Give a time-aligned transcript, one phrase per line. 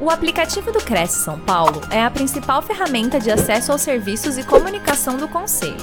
[0.00, 4.44] O aplicativo do Cresce São Paulo é a principal ferramenta de acesso aos serviços e
[4.46, 5.74] comunicação do Conselho.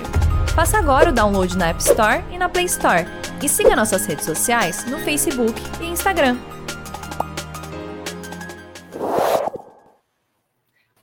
[0.56, 3.04] Faça agora o download na App Store e na Play Store.
[3.44, 6.38] E siga nossas redes sociais no Facebook e Instagram.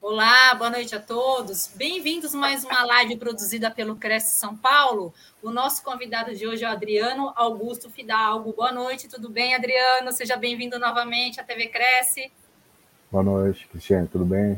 [0.00, 1.66] Olá, boa noite a todos.
[1.74, 5.12] Bem-vindos a mais uma live produzida pelo Cresce São Paulo.
[5.42, 8.54] O nosso convidado de hoje é o Adriano Augusto Fidalgo.
[8.54, 10.10] Boa noite, tudo bem, Adriano?
[10.12, 12.32] Seja bem-vindo novamente à TV Cresce.
[13.12, 14.54] Boa noite, Cristiane, tudo bem?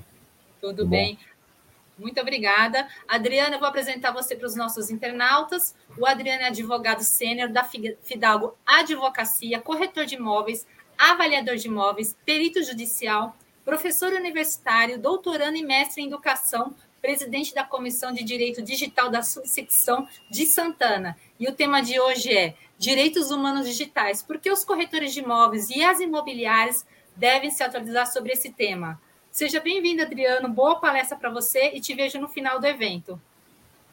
[0.60, 1.16] Tudo, tudo bem.
[1.16, 2.04] Bom?
[2.04, 2.86] Muito obrigada.
[3.08, 5.74] Adriana, eu vou apresentar você para os nossos internautas.
[5.98, 10.64] O Adriano é advogado sênior da Fidalgo Advocacia, corretor de imóveis,
[10.96, 18.12] avaliador de imóveis, perito judicial, professor universitário, doutorando e mestre em educação, presidente da Comissão
[18.12, 21.18] de Direito Digital da subsecção de Santana.
[21.40, 24.22] E o tema de hoje é Direitos Humanos Digitais.
[24.22, 26.86] Por que os corretores de imóveis e as imobiliárias
[27.16, 29.00] devem se atualizar sobre esse tema.
[29.30, 30.48] Seja bem-vindo, Adriano.
[30.48, 33.20] Boa palestra para você e te vejo no final do evento.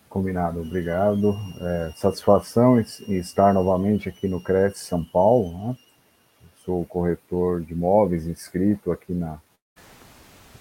[0.07, 1.33] Combinado, obrigado.
[1.61, 5.57] É, satisfação em estar novamente aqui no Cresce São Paulo.
[5.57, 5.77] Né?
[6.65, 9.41] Sou corretor de imóveis inscrito aqui na,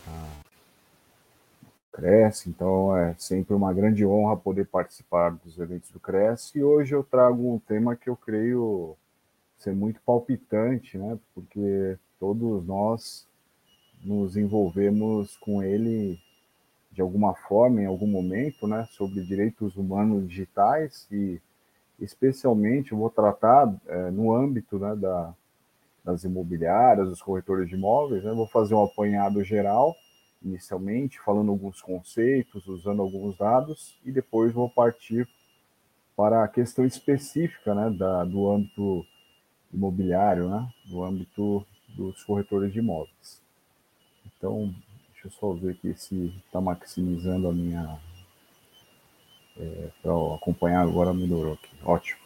[0.06, 0.40] na
[2.46, 6.58] então é sempre uma grande honra poder participar dos eventos do Cresce.
[6.58, 8.96] E hoje eu trago um tema que eu creio
[9.58, 11.18] ser muito palpitante, né?
[11.34, 13.26] Porque todos nós
[14.04, 16.20] nos envolvemos com ele
[16.92, 21.40] de alguma forma, em algum momento, né, sobre direitos humanos digitais e
[21.98, 25.34] especialmente vou tratar é, no âmbito né, da,
[26.04, 29.94] das imobiliárias, dos corretores de imóveis, né, vou fazer um apanhado geral,
[30.42, 35.28] inicialmente, falando alguns conceitos, usando alguns dados, e depois vou partir
[36.16, 39.06] para a questão específica né, da, do âmbito
[39.72, 41.64] imobiliário, né, do âmbito
[41.96, 43.40] dos corretores de imóveis.
[44.26, 44.74] Então,
[45.12, 47.98] deixa eu só ver aqui se está maximizando a minha.
[49.58, 51.70] É, Para acompanhar agora melhorou aqui.
[51.84, 52.20] Ótimo.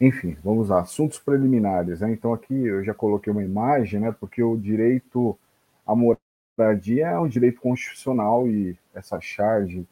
[0.00, 0.80] Enfim, vamos lá.
[0.80, 2.00] Assuntos preliminares.
[2.00, 2.12] Né?
[2.12, 4.14] Então, aqui eu já coloquei uma imagem, né?
[4.18, 5.38] porque o direito
[5.86, 9.86] à moradia é um direito constitucional e essa charge,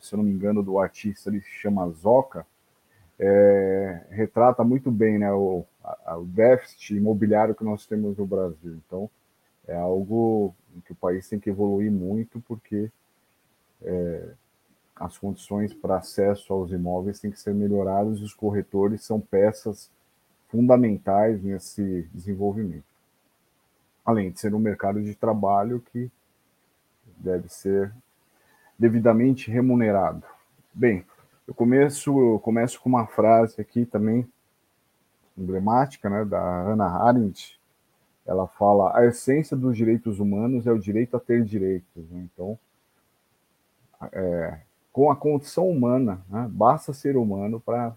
[0.00, 2.46] se eu não me engano, do artista, ele se chama Zoca,
[3.18, 8.80] é, retrata muito bem né, o, a, o déficit imobiliário que nós temos no Brasil.
[8.86, 9.10] Então,
[9.66, 10.54] é algo
[10.84, 12.90] que o país tem que evoluir muito, porque
[13.82, 14.30] é,
[14.96, 19.90] as condições para acesso aos imóveis têm que ser melhoradas e os corretores são peças
[20.48, 22.84] fundamentais nesse desenvolvimento.
[24.04, 26.10] Além de ser um mercado de trabalho que
[27.16, 27.92] deve ser
[28.78, 30.24] devidamente remunerado.
[30.74, 31.04] Bem,
[31.46, 34.28] eu começo, eu começo com uma frase aqui também
[35.36, 37.58] emblemática, né, da Hannah Arendt.
[38.26, 42.08] Ela fala: a essência dos direitos humanos é o direito a ter direitos.
[42.10, 42.28] Né?
[42.32, 42.58] Então,
[44.12, 44.60] é,
[44.92, 47.94] com a condição humana, né, basta ser humano para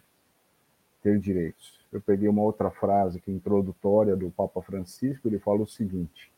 [1.02, 1.80] ter direitos.
[1.92, 5.28] Eu peguei uma outra frase que introdutória do Papa Francisco.
[5.28, 6.32] Ele fala o seguinte: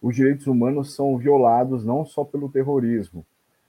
[0.00, 3.24] os direitos humanos são violados não só pelo terrorismo,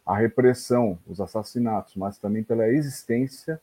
[0.05, 3.59] a repressão, os assassinatos, mas também pela existência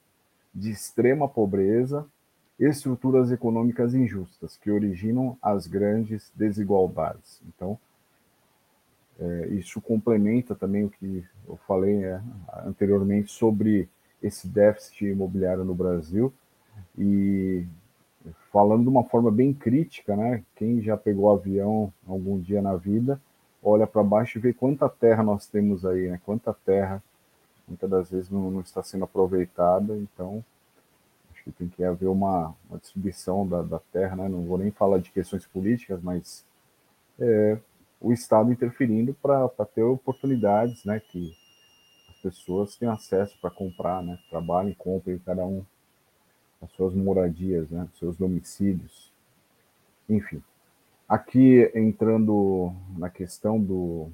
[0.54, 2.06] de extrema pobreza,
[2.58, 7.40] estruturas econômicas injustas que originam as grandes desigualdades.
[7.48, 7.78] Então,
[9.18, 12.20] é, isso complementa também o que eu falei é,
[12.64, 13.88] anteriormente sobre
[14.22, 16.32] esse déficit imobiliário no Brasil
[16.98, 17.64] e
[18.50, 20.42] falando de uma forma bem crítica, né?
[20.56, 23.20] Quem já pegou avião algum dia na vida
[23.64, 26.20] olha para baixo e vê quanta terra nós temos aí, né?
[26.24, 27.02] Quanta terra
[27.66, 30.44] muitas das vezes não, não está sendo aproveitada, então
[31.44, 34.28] acho que tem que haver uma, uma distribuição da, da, terra, né?
[34.28, 36.44] Não vou nem falar de questões políticas, mas
[37.18, 37.58] é,
[38.00, 41.00] o Estado interferindo para ter oportunidades, né?
[41.00, 41.34] Que
[42.08, 44.18] as pessoas tenham acesso para comprar, né?
[44.30, 45.64] Trabalhem, comprem cada um
[46.62, 47.86] as suas moradias, né?
[47.98, 49.12] Seus domicílios,
[50.08, 50.42] enfim.
[51.06, 54.08] Aqui, entrando na questão do,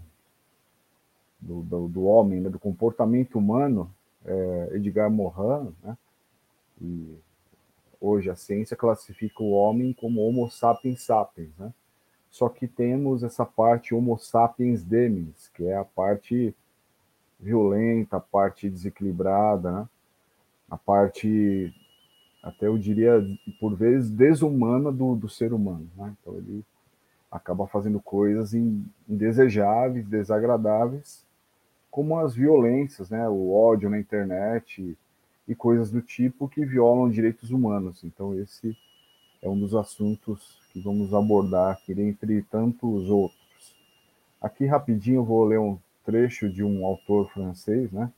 [1.41, 3.89] do, do, do homem, né, do comportamento humano,
[4.25, 5.97] é, Edgar Morin, né,
[8.01, 11.73] hoje a ciência classifica o homem como Homo sapiens sapiens, né?
[12.31, 16.55] Só que temos essa parte Homo sapiens deminis, que é a parte
[17.39, 19.89] violenta, a parte desequilibrada, né?
[20.71, 21.75] a parte,
[22.43, 23.21] até eu diria,
[23.59, 25.91] por vezes, desumana do, do ser humano.
[25.97, 26.15] Né?
[26.21, 26.65] Então, ele
[27.31, 28.55] acaba fazendo coisas
[29.09, 31.25] indesejáveis, desagradáveis,
[31.91, 34.97] como as violências, né, o ódio na internet
[35.47, 38.05] e coisas do tipo que violam direitos humanos.
[38.05, 38.77] Então esse
[39.43, 43.41] é um dos assuntos que vamos abordar aqui, entre tantos outros.
[44.41, 48.13] Aqui rapidinho vou ler um trecho de um autor francês, né?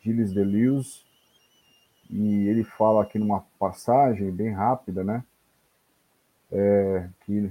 [0.00, 1.02] Gilles Deleuze,
[2.10, 5.24] e ele fala aqui numa passagem bem rápida, né?
[6.50, 7.50] É, que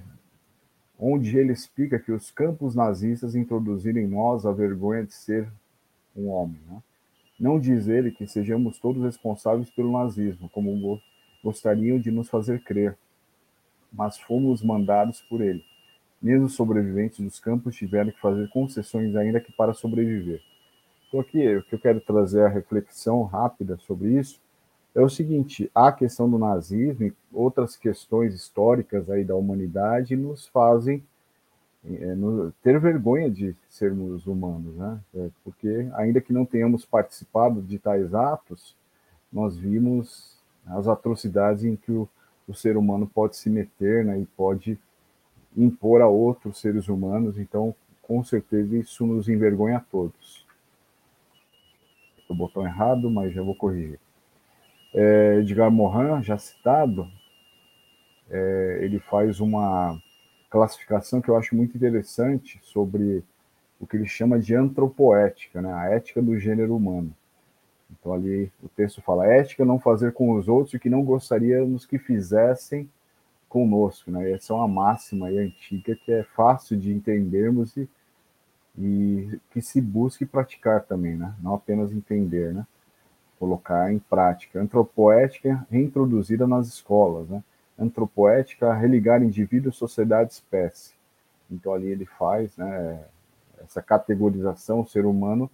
[0.98, 5.52] onde ele explica que os campos nazistas introduziram em nós a vergonha de ser
[6.16, 6.60] um homem.
[6.68, 6.82] Né?
[7.40, 11.02] Não diz ele que sejamos todos responsáveis pelo nazismo, como
[11.44, 12.98] gostariam de nos fazer crer,
[13.92, 15.64] mas fomos mandados por ele.
[16.22, 20.42] Mesmo os sobreviventes dos campos tiveram que fazer concessões ainda que para sobreviver.
[21.08, 24.42] Então aqui o que eu quero trazer a reflexão rápida sobre isso
[24.96, 30.48] é o seguinte: a questão do nazismo e outras questões históricas aí da humanidade nos
[30.48, 31.04] fazem
[32.16, 35.00] no, ter vergonha de sermos humanos, né?
[35.16, 38.76] É, porque ainda que não tenhamos participado de tais atos,
[39.32, 42.10] nós vimos as atrocidades em que o,
[42.48, 44.20] o ser humano pode se meter, né?
[44.20, 44.80] E pode
[45.56, 47.38] impor a outros seres humanos.
[47.38, 50.46] Então, com certeza isso nos envergonha a todos.
[52.28, 54.00] O botão errado, mas já vou corrigir
[54.96, 57.06] é, Edgar Morin, já citado,
[58.30, 60.02] é, ele faz uma
[60.56, 63.24] classificação que eu acho muito interessante sobre
[63.80, 65.74] o que ele chama de antropoética, né?
[65.74, 67.14] a ética do gênero humano.
[67.92, 71.86] Então ali o texto fala, ética não fazer com os outros o que não gostaríamos
[71.86, 72.90] que fizessem
[73.50, 74.10] conosco.
[74.10, 74.32] Né?
[74.32, 77.90] Essa é uma máxima aí antiga que é fácil de entendermos e,
[78.78, 81.34] e que se busque praticar também, né?
[81.42, 82.54] não apenas entender.
[82.54, 82.66] Né?
[83.40, 84.60] colocar em prática.
[84.60, 87.44] Antropoética reintroduzida nas escolas, né?
[87.78, 90.94] Antropoética religar indivíduo, sociedade, espécie.
[91.52, 93.06] Então ali ele faz, né?
[93.64, 95.50] Essa categorização, o ser humano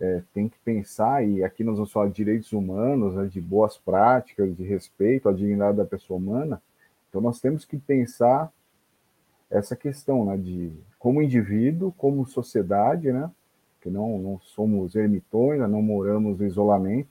[0.00, 3.76] é, tem que pensar, e aqui nós vamos falar de direitos humanos, né, de boas
[3.76, 6.60] práticas, de respeito à dignidade da pessoa humana.
[7.08, 8.52] Então nós temos que pensar
[9.50, 13.30] essa questão, né, de como indivíduo, como sociedade, né,
[13.80, 17.08] que não, não somos ermitões, não moramos no isolamento,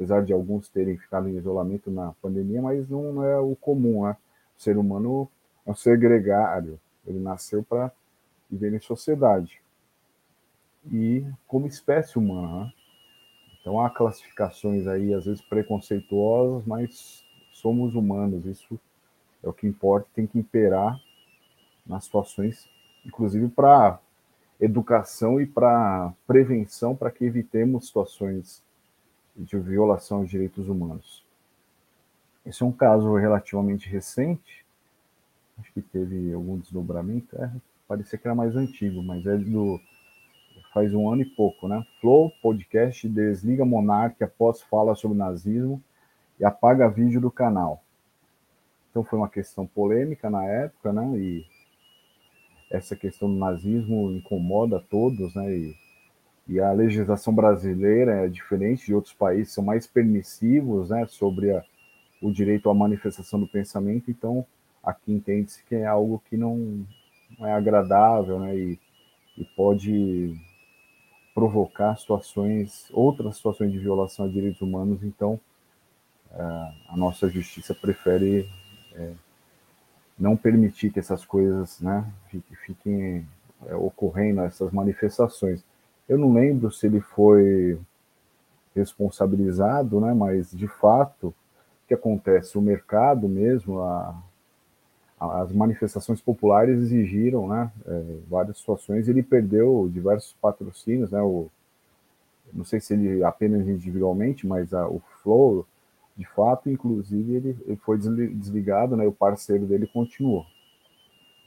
[0.00, 4.16] apesar de alguns terem ficado em isolamento na pandemia, mas não é o comum, né?
[4.58, 5.28] O ser humano
[5.66, 7.92] é um ser gregário, ele nasceu para
[8.50, 9.60] viver em sociedade.
[10.90, 12.72] E como espécie humana, né?
[13.60, 17.22] Então há classificações aí, às vezes preconceituosas, mas
[17.52, 18.80] somos humanos, isso
[19.42, 20.98] é o que importa, tem que imperar
[21.86, 22.66] nas situações,
[23.04, 24.00] inclusive para
[24.58, 28.62] educação e para prevenção, para que evitemos situações
[29.36, 31.24] de violação de direitos humanos.
[32.44, 34.64] Esse é um caso relativamente recente,
[35.58, 37.50] acho que teve algum desdobramento, é,
[37.86, 39.80] parecia que era mais antigo, mas é do
[40.72, 41.84] faz um ano e pouco, né?
[42.00, 45.82] Flow Podcast desliga Monarque após fala sobre nazismo
[46.38, 47.82] e apaga vídeo do canal.
[48.90, 51.18] Então foi uma questão polêmica na época, né?
[51.18, 51.46] E
[52.70, 55.52] essa questão do nazismo incomoda todos, né?
[55.52, 55.76] E,
[56.50, 61.06] e a legislação brasileira é diferente de outros países, são mais permissivos, né?
[61.06, 61.62] Sobre a,
[62.20, 64.10] o direito à manifestação do pensamento.
[64.10, 64.44] Então,
[64.82, 66.84] aqui entende-se que é algo que não,
[67.38, 68.56] não é agradável, né?
[68.58, 68.78] E,
[69.38, 70.34] e pode
[71.32, 75.04] provocar situações, outras situações de violação a direitos humanos.
[75.04, 75.38] Então,
[76.32, 76.42] é,
[76.88, 78.50] a nossa justiça prefere
[78.96, 79.12] é,
[80.18, 82.04] não permitir que essas coisas né,
[82.66, 83.24] fiquem
[83.68, 85.62] é, ocorrendo, essas manifestações.
[86.10, 87.78] Eu não lembro se ele foi
[88.74, 91.34] responsabilizado, né, mas de fato, o
[91.86, 92.58] que acontece?
[92.58, 94.20] O mercado mesmo, a,
[95.20, 101.48] as manifestações populares exigiram né, é, várias situações, ele perdeu diversos patrocínios, né, o,
[102.52, 105.64] não sei se ele apenas individualmente, mas a, o Flow
[106.16, 110.44] de fato, inclusive, ele, ele foi desligado, né, o parceiro dele continuou.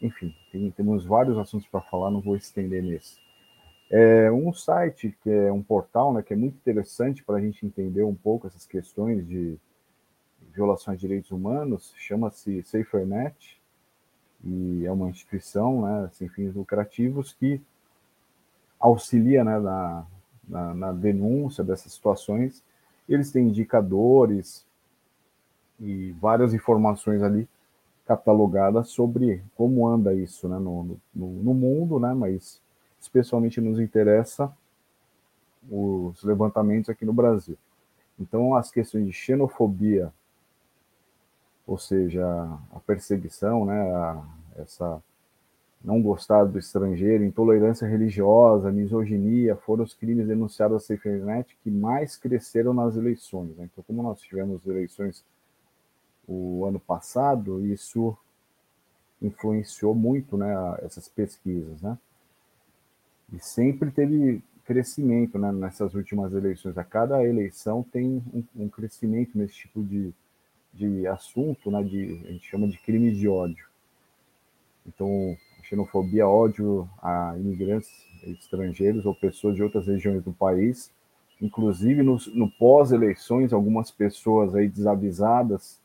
[0.02, 3.23] Enfim, tem, temos vários assuntos para falar, não vou estender nesse.
[3.90, 7.66] É, um site que é um portal, né, que é muito interessante para a gente
[7.66, 9.58] entender um pouco essas questões de
[10.54, 13.62] violações de direitos humanos, chama-se SaferNet,
[14.44, 17.62] e é uma instituição né, sem fins lucrativos que
[18.80, 20.06] auxilia né, na,
[20.48, 22.62] na, na denúncia dessas situações.
[23.08, 24.66] Eles têm indicadores
[25.80, 27.48] e várias informações ali
[28.06, 32.62] catalogadas sobre como anda isso né, no, no, no mundo, né, mas
[33.04, 34.52] especialmente nos interessa
[35.70, 37.58] os levantamentos aqui no Brasil.
[38.18, 40.14] Então, as questões de xenofobia,
[41.68, 42.26] ou seja,
[42.72, 44.24] a perseguição, né, a,
[44.56, 45.04] essa
[45.84, 52.16] não gostar do estrangeiro, intolerância religiosa, misoginia, foram os crimes denunciados à SafeNet que mais
[52.16, 53.58] cresceram nas eleições.
[53.58, 53.68] Né?
[53.72, 55.26] Então, como nós tivemos eleições
[56.26, 58.18] o ano passado, isso
[59.22, 61.82] influenciou muito né, essas pesquisas.
[61.82, 61.98] Né?
[63.32, 66.78] E sempre teve crescimento né, nessas últimas eleições.
[66.78, 70.14] A cada eleição tem um, um crescimento nesse tipo de,
[70.74, 73.68] de assunto, né, de, a gente chama de crime de ódio.
[74.86, 77.90] Então, xenofobia, ódio a imigrantes
[78.24, 80.92] estrangeiros ou pessoas de outras regiões do país.
[81.42, 85.82] Inclusive, no, no pós-eleições, algumas pessoas aí desavisadas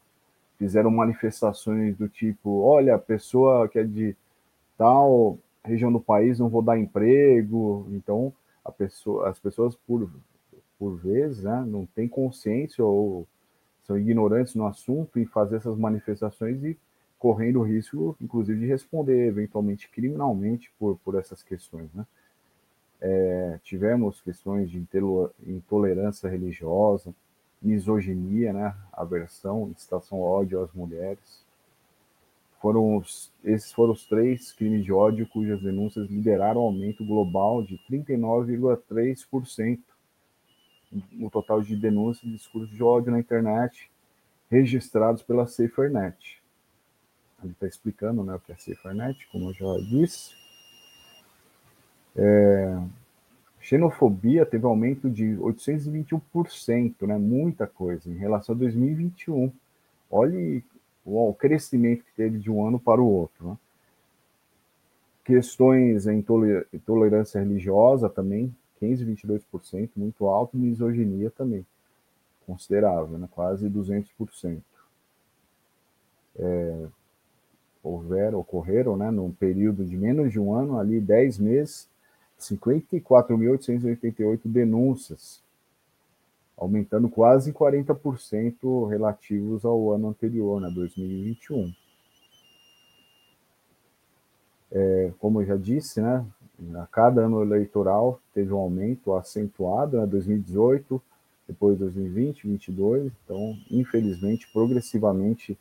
[0.58, 4.16] fizeram manifestações do tipo: olha, a pessoa que é de
[4.76, 5.38] tal
[5.68, 7.86] região do país não vou dar emprego.
[7.92, 8.32] Então,
[8.70, 10.10] pessoa, as pessoas, por,
[10.78, 13.26] por vezes, né, não têm consciência ou
[13.84, 16.78] são ignorantes no assunto e fazer essas manifestações e
[17.18, 21.92] correndo o risco, inclusive, de responder eventualmente criminalmente por, por essas questões.
[21.94, 22.06] Né?
[23.00, 24.84] É, tivemos questões de
[25.46, 27.14] intolerância religiosa,
[27.60, 28.74] misoginia, né?
[28.92, 31.47] aversão, incitação ao ódio às mulheres.
[32.60, 37.78] Foram os, esses foram os três crimes de ódio cujas denúncias lideraram aumento global de
[37.90, 39.78] 39,3%
[41.12, 43.90] no total de denúncias de discursos de ódio na internet
[44.50, 46.40] registrados pela SaferNet.
[47.42, 50.34] Ele está explicando né, o que é SaferNet, como eu já disse.
[52.16, 52.82] É,
[53.60, 59.52] xenofobia teve aumento de 821%, né, muita coisa, em relação a 2021.
[60.10, 60.64] Olhe
[61.08, 63.48] o crescimento que teve de um ano para o outro.
[63.48, 63.56] Né?
[65.24, 66.24] Questões em
[66.72, 71.66] intolerância religiosa também, 15, 22%, muito alto, misoginia também,
[72.46, 73.28] considerável, né?
[73.30, 74.60] quase 200%.
[76.40, 76.86] É,
[77.82, 81.88] houveram, ocorreram, né, num período de menos de um ano, ali 10 meses,
[82.38, 85.42] 54.888 denúncias,
[86.58, 91.72] aumentando quase 40% relativos ao ano anterior, né, 2021.
[94.70, 96.26] É, como eu já disse, né,
[96.74, 101.00] a cada ano eleitoral teve um aumento acentuado, né, 2018,
[101.46, 105.56] depois 2020, 2022, então, infelizmente, progressivamente,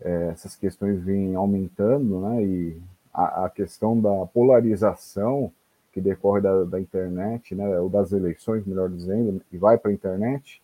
[0.00, 2.82] é, essas questões vêm aumentando, né, e
[3.12, 5.52] a, a questão da polarização
[5.92, 9.94] que decorre da, da internet, né, ou das eleições, melhor dizendo, e vai para a
[9.94, 10.62] internet,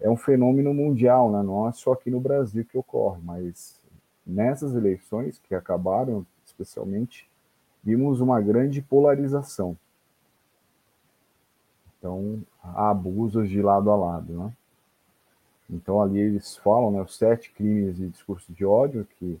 [0.00, 3.80] é um fenômeno mundial, né, não é só aqui no Brasil que ocorre, mas
[4.26, 7.28] nessas eleições que acabaram, especialmente,
[7.82, 9.76] vimos uma grande polarização.
[11.98, 14.52] Então, há abusos de lado a lado, né?
[15.70, 19.40] Então, ali eles falam, né, os sete crimes de discurso de ódio que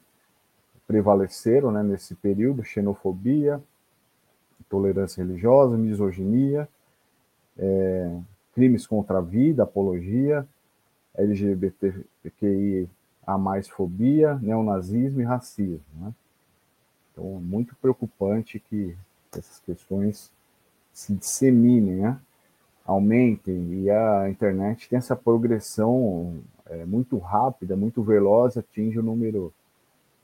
[0.86, 3.62] prevaleceram, né, nesse período, xenofobia,
[4.60, 6.68] intolerância religiosa, misoginia,
[7.58, 8.18] é,
[8.54, 10.46] crimes contra a vida, apologia,
[11.16, 12.88] LGBTQI
[13.26, 15.84] a mais fobia, neonazismo e racismo.
[15.96, 16.12] Né?
[17.12, 18.96] Então, muito preocupante que
[19.32, 20.30] essas questões
[20.92, 22.20] se disseminem, né?
[22.84, 29.52] aumentem, e a internet tem essa progressão é, muito rápida, muito veloz, atinge um número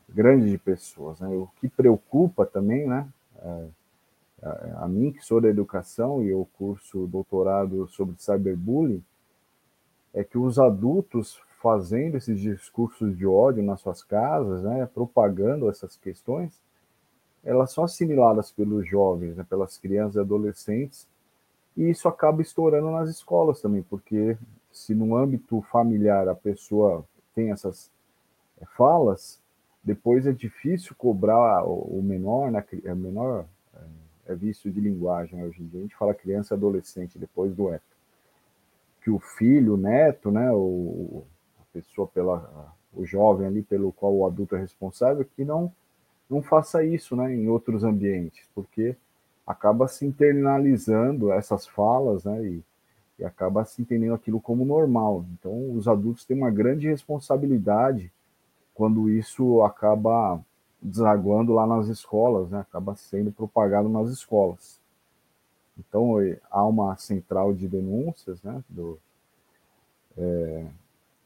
[0.08, 1.20] grande de pessoas.
[1.20, 1.28] Né?
[1.28, 3.08] O que preocupa também, né?
[3.42, 3.66] É,
[4.42, 9.02] a, mim, que sou da educação e eu curso doutorado sobre cyberbullying,
[10.14, 15.94] é que os adultos fazendo esses discursos de ódio nas suas casas, né, propagando essas
[15.96, 16.58] questões,
[17.44, 21.06] elas são assimiladas pelos jovens, né, pelas crianças e adolescentes,
[21.76, 24.38] e isso acaba estourando nas escolas também, porque
[24.72, 27.04] se no âmbito familiar a pessoa
[27.34, 27.90] tem essas
[28.60, 29.40] eh, falas,
[29.84, 33.46] depois é difícil cobrar o menor, né, a menor
[34.30, 35.80] é vício de linguagem hoje em dia.
[35.80, 37.82] A gente fala criança e adolescente depois do eto.
[39.02, 41.24] Que o filho, o neto, né, o,
[41.58, 45.72] a pessoa pela o jovem ali pelo qual o adulto é responsável, que não
[46.28, 48.94] não faça isso, né, em outros ambientes, porque
[49.44, 52.62] acaba se internalizando essas falas, né, e,
[53.18, 55.24] e acaba se entendendo aquilo como normal.
[55.32, 58.12] Então, os adultos têm uma grande responsabilidade
[58.72, 60.40] quando isso acaba
[60.80, 62.60] desaguando lá nas escolas, né?
[62.60, 64.80] acaba sendo propagado nas escolas.
[65.78, 66.14] Então,
[66.50, 68.62] há uma central de denúncias né?
[68.68, 68.98] Do,
[70.16, 70.66] é,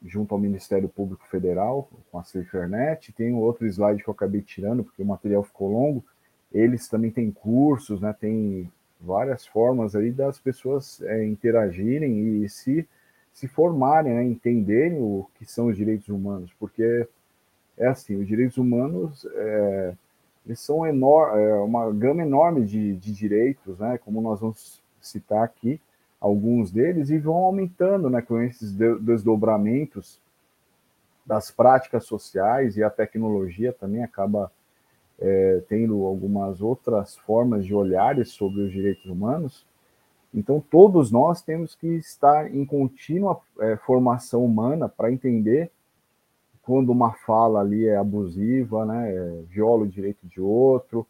[0.03, 3.11] junto ao Ministério Público Federal, com a SaferNet.
[3.13, 6.03] Tem outro slide que eu acabei tirando, porque o material ficou longo.
[6.51, 8.13] Eles também têm cursos, né?
[8.13, 12.87] tem várias formas aí das pessoas é, interagirem e se,
[13.33, 14.23] se formarem, né?
[14.23, 17.07] entenderem o que são os direitos humanos, porque
[17.77, 19.93] é assim, os direitos humanos é,
[20.45, 23.97] eles são é, uma gama enorme de, de direitos, né?
[23.97, 25.81] Como nós vamos citar aqui
[26.19, 28.21] alguns deles e vão aumentando, né?
[28.21, 30.19] Com esses desdobramentos
[31.25, 34.51] das práticas sociais e a tecnologia também acaba
[35.19, 39.65] é, tendo algumas outras formas de olhares sobre os direitos humanos.
[40.31, 45.71] Então, todos nós temos que estar em contínua é, formação humana para entender
[46.65, 51.05] quando uma fala ali é abusiva, né, é, viola o direito de outro,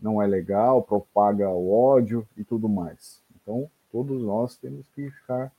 [0.00, 3.20] não é legal, propaga o ódio e tudo mais.
[3.34, 5.52] Então, todos nós temos que ficar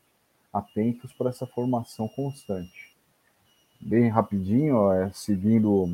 [0.52, 2.96] atentos para essa formação constante.
[3.82, 5.90] Bem rapidinho, ó, é, seguindo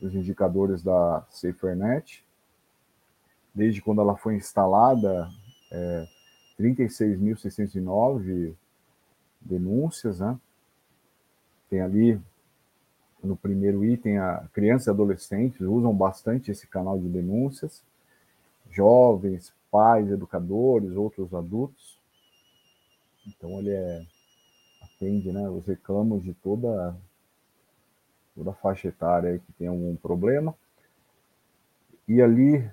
[0.00, 2.24] os indicadores da SaferNet,
[3.52, 5.28] desde quando ela foi instalada,
[5.72, 6.06] é,
[6.60, 8.54] 36.609
[9.40, 10.38] denúncias, né?
[11.68, 12.20] Tem ali
[13.26, 17.82] no primeiro item, a crianças e adolescentes usam bastante esse canal de denúncias,
[18.70, 21.98] jovens, pais, educadores, outros adultos.
[23.26, 24.02] Então ele é,
[24.82, 26.96] atende né, os reclamos de toda,
[28.34, 30.54] toda a faixa etária que tem algum problema.
[32.08, 32.64] E ali,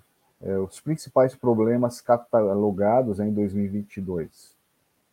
[0.41, 4.52] é, os principais problemas catalogados em 2022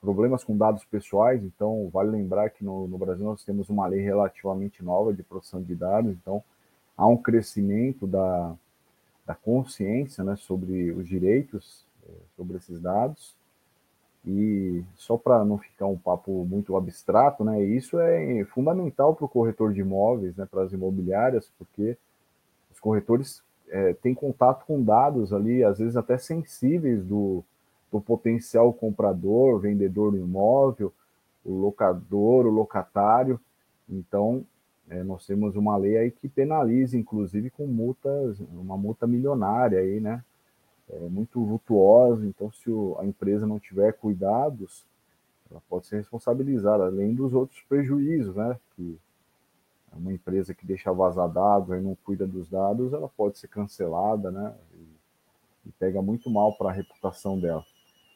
[0.01, 4.01] problemas com dados pessoais, então vale lembrar que no, no, Brasil nós temos uma lei
[4.01, 6.43] relativamente nova de proteção de dados, então
[6.97, 8.55] há um crescimento da,
[9.27, 13.39] da consciência né, sobre os direitos eh, sobre esses dados.
[14.27, 19.29] E só para não ficar um papo muito abstrato, né, isso é fundamental para o
[19.29, 21.97] corretor de imóveis, né, para as imobiliárias, porque
[22.71, 27.43] os corretores é, têm contato com dados ali, às vezes até sensíveis do,
[27.91, 30.93] do potencial comprador, vendedor do imóvel,
[31.45, 33.41] o locador, o locatário.
[33.89, 34.45] Então,
[34.89, 40.01] é, nós temos uma lei aí que penaliza, inclusive, com multas, uma multa milionária aí,
[40.01, 40.25] né?
[40.89, 42.27] É muito lutuosa.
[42.27, 44.85] Então, se o, a empresa não tiver cuidados,
[45.51, 48.57] ela pode ser responsabilizada, além dos outros prejuízos, né?
[48.77, 48.99] Que
[49.93, 54.31] uma empresa que deixa vazar dados e não cuida dos dados, ela pode ser cancelada,
[54.31, 54.55] né?
[54.75, 57.65] E, e pega muito mal para a reputação dela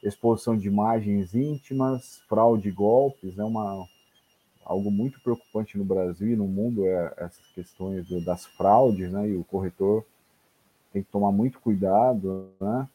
[0.07, 3.87] exposição de imagens íntimas, fraude e golpes, é uma,
[4.63, 9.35] algo muito preocupante no Brasil e no mundo, é essas questões das fraudes, né, e
[9.35, 10.05] o corretor
[10.93, 12.87] tem que tomar muito cuidado, né,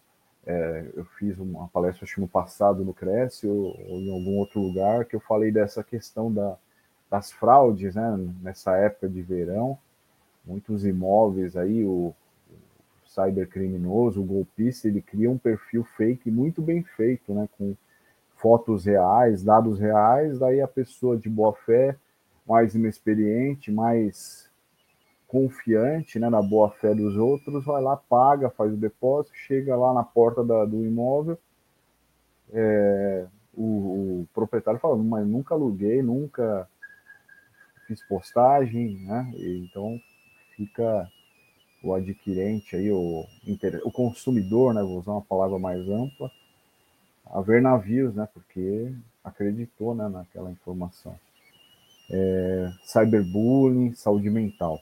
[0.47, 4.61] é, eu fiz uma palestra acho, no passado no Cresce ou, ou, em algum outro
[4.61, 6.57] lugar que eu falei dessa questão da,
[7.11, 9.79] das fraudes, né, nessa época de verão,
[10.45, 12.15] muitos imóveis aí, o,
[13.11, 17.75] cybercriminoso, o golpista, ele cria um perfil fake muito bem feito, né, com
[18.37, 21.97] fotos reais, dados reais, daí a pessoa de boa fé,
[22.47, 24.49] mais inexperiente, mais
[25.27, 29.93] confiante né, na boa fé dos outros, vai lá, paga, faz o depósito, chega lá
[29.93, 31.39] na porta da, do imóvel,
[32.53, 33.63] é, o,
[34.23, 36.69] o, proprietário fala, mas nunca aluguei, nunca
[37.87, 39.33] fiz postagem, né?
[39.37, 40.01] então
[40.57, 41.09] fica
[41.83, 43.27] o adquirente, aí, o,
[43.85, 46.31] o consumidor, né, vou usar uma palavra mais ampla,
[47.27, 48.93] a ver navios, né, porque
[49.25, 51.19] acreditou né, naquela informação.
[52.11, 54.81] É, cyberbullying, saúde mental.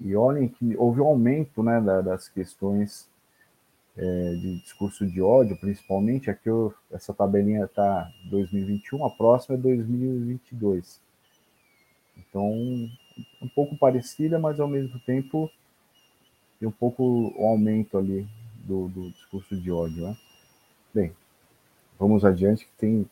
[0.00, 3.08] E olhem que houve um aumento né, das questões
[3.96, 6.30] é, de discurso de ódio, principalmente.
[6.30, 11.00] Aqui eu, essa tabelinha está 2021, a próxima é 2022.
[12.16, 12.50] Então,
[13.42, 15.50] um pouco parecida, mas ao mesmo tempo
[16.60, 17.02] e um pouco
[17.36, 18.26] o aumento ali
[18.64, 20.04] do, do discurso de ódio.
[20.04, 20.16] Né?
[20.92, 21.12] Bem,
[21.98, 23.06] vamos adiante, que tem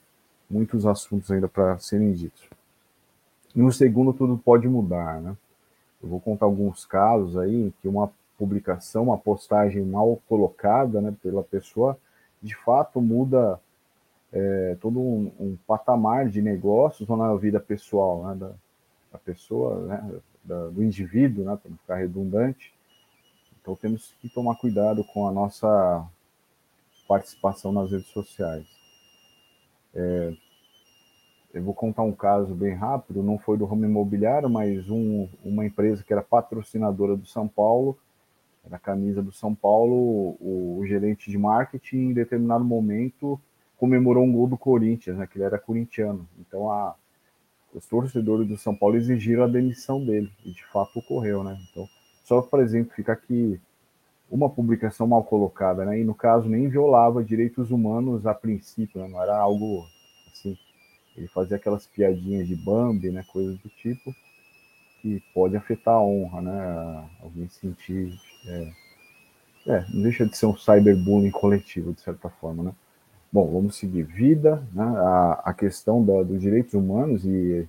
[0.49, 2.49] muitos assuntos ainda para serem ditos.
[3.55, 5.21] No segundo, tudo pode mudar.
[5.21, 5.37] Né?
[6.03, 11.43] Eu vou contar alguns casos aí que uma publicação, uma postagem mal colocada né, pela
[11.43, 11.97] pessoa,
[12.43, 13.61] de fato muda
[14.33, 18.53] é, todo um, um, patamar de negócios ou na vida pessoal né, da,
[19.13, 22.75] da pessoa, né, da, do indivíduo, né, para não ficar redundante,
[23.63, 26.05] então temos que tomar cuidado com a nossa
[27.07, 28.67] participação nas redes sociais.
[29.95, 30.35] É,
[31.55, 35.65] eu vou contar um caso bem rápido, não foi do ramo imobiliário, mas um, uma
[35.65, 37.97] empresa que era patrocinadora do São Paulo,
[38.65, 43.41] da camisa do São Paulo, o, o, gerente de marketing, em determinado momento,
[43.77, 46.29] comemorou um gol do Corinthians, né, que ele era corintiano.
[46.39, 46.95] Então, a,
[47.75, 51.59] os torcedores do São Paulo exigiram a demissão dele, e de fato ocorreu, né?
[51.71, 51.87] Então,
[52.33, 53.61] só para exemplificar que
[54.31, 59.07] uma publicação mal colocada, né, e no caso nem violava direitos humanos a princípio, né,
[59.07, 59.85] não era algo
[60.33, 60.57] assim,
[61.15, 64.15] ele fazia aquelas piadinhas de Bambi, né, coisas do tipo,
[65.03, 68.73] que pode afetar a honra, né, alguém sentir, é,
[69.67, 72.73] é, não deixa de ser um cyberbullying coletivo, de certa forma, né.
[73.31, 74.05] Bom, vamos seguir.
[74.05, 77.69] Vida, né, a, a questão dos direitos humanos e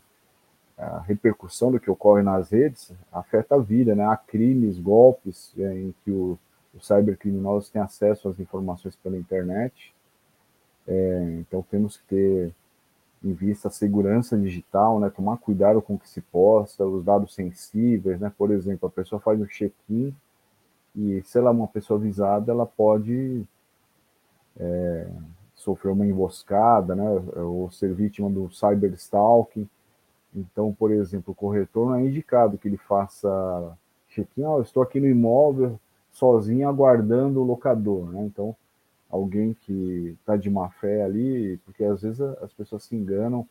[0.77, 4.05] a repercussão do que ocorre nas redes afeta a vida, né?
[4.05, 6.37] Há crimes, golpes é, em que o,
[6.73, 9.93] os cybercriminosos têm acesso às informações pela internet.
[10.87, 12.55] É, então temos que ter
[13.23, 15.09] em vista a segurança digital, né?
[15.09, 18.31] Tomar cuidado com o que se posta, os dados sensíveis, né?
[18.37, 20.13] Por exemplo, a pessoa faz um check-in
[20.95, 23.47] e se ela é uma pessoa avisada, ela pode
[24.59, 25.07] é,
[25.55, 27.05] sofrer uma emboscada, né?
[27.37, 29.69] Ou ser vítima do cyberstalking
[30.35, 33.77] então, por exemplo, o corretor não é indicado que ele faça
[34.09, 35.79] check-in, oh, estou aqui no imóvel
[36.11, 38.23] sozinho aguardando o locador, né?
[38.23, 38.55] Então,
[39.09, 43.47] alguém que está de má fé ali, porque às vezes as pessoas se enganam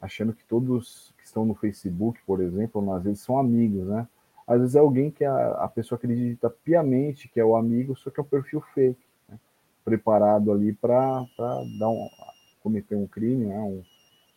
[0.00, 4.06] achando que todos que estão no Facebook, por exemplo, às vezes são amigos, né?
[4.46, 8.10] Às vezes é alguém que a, a pessoa acredita piamente que é o amigo, só
[8.10, 9.38] que é um perfil fake, né?
[9.84, 12.08] preparado ali para um,
[12.62, 13.58] cometer um crime, né?
[13.58, 13.82] Um,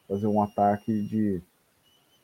[0.08, 1.41] fazer um ataque de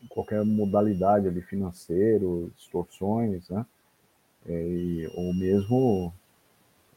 [0.07, 3.65] qualquer modalidade ali, financeiro, extorsões, né?
[4.47, 6.13] É, e, ou mesmo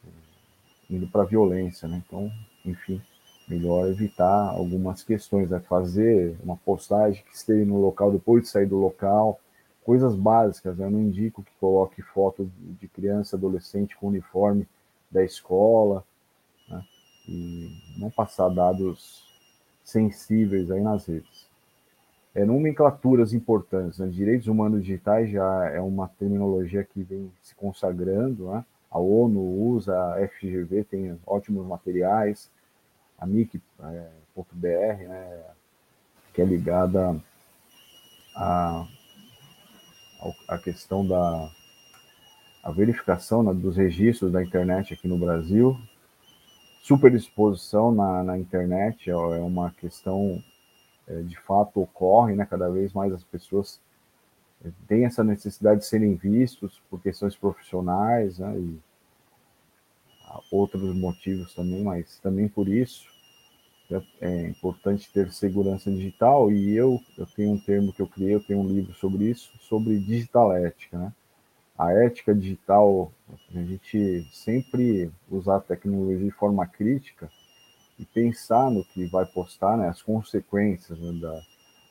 [0.05, 2.01] é, indo para violência, né?
[2.05, 2.31] Então,
[2.65, 3.01] enfim,
[3.47, 5.59] melhor evitar algumas questões, né?
[5.59, 9.39] fazer uma postagem que esteja no local depois de sair do local,
[9.83, 10.85] coisas básicas, né?
[10.85, 14.65] eu não indico que coloque foto de criança, adolescente com uniforme
[15.11, 16.05] da escola,
[16.69, 16.81] né?
[17.27, 19.25] e não passar dados
[19.83, 21.52] sensíveis aí nas redes
[22.35, 23.99] é, nomenclaturas importantes.
[23.99, 24.07] Né?
[24.07, 28.49] Direitos humanos digitais já é uma terminologia que vem se consagrando.
[28.49, 28.65] Né?
[28.89, 32.49] A ONU usa, a FGV tem ótimos materiais,
[33.17, 35.43] a MIC.br, é, né?
[36.33, 37.15] que é ligada
[38.35, 38.87] a
[40.63, 41.51] questão da
[42.63, 45.77] a verificação né, dos registros da internet aqui no Brasil.
[46.81, 50.52] Superexposição na, na internet é uma questão é,
[51.23, 52.45] de fato ocorre, né?
[52.45, 53.79] Cada vez mais as pessoas
[54.63, 58.57] é, têm essa necessidade de serem vistos por questões profissionais, né?
[58.57, 58.79] E
[60.51, 63.07] outros motivos também, mas também por isso
[63.91, 68.33] é, é importante ter segurança digital e eu, eu tenho um termo que eu criei,
[68.33, 71.13] eu tenho um livro sobre isso, sobre digital ética, né?
[71.77, 73.11] A ética digital,
[73.53, 77.29] a gente sempre usar a tecnologia de forma crítica,
[77.97, 81.41] e pensar no que vai postar, né, as consequências né, da,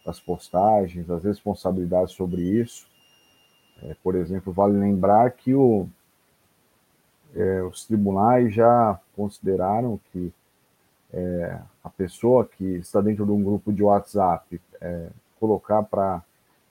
[0.04, 2.86] das postagens, as responsabilidades sobre isso.
[3.82, 5.88] É, por exemplo, vale lembrar que o,
[7.34, 10.32] é, os tribunais já consideraram que
[11.12, 16.22] é, a pessoa que está dentro de um grupo de WhatsApp é, colocar para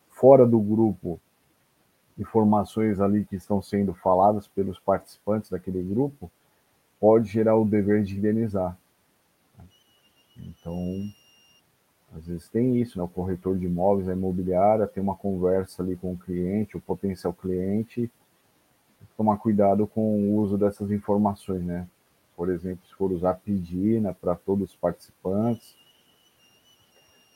[0.10, 1.20] fora do grupo
[2.18, 6.32] informações ali que estão sendo faladas pelos participantes daquele grupo
[7.00, 8.78] pode gerar o dever de indenizar.
[10.38, 10.78] Então,
[12.16, 13.04] às vezes tem isso, né?
[13.04, 17.34] O corretor de imóveis, a imobiliária, tem uma conversa ali com o cliente, o potencial
[17.34, 18.12] cliente,
[19.16, 21.88] tomar cuidado com o uso dessas informações, né?
[22.36, 25.76] Por exemplo, se for usar pedina né, para todos os participantes,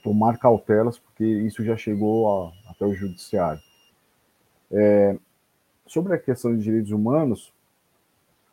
[0.03, 3.61] tomar cautelas, porque isso já chegou a, até o judiciário.
[4.71, 5.17] É,
[5.85, 7.53] sobre a questão de direitos humanos,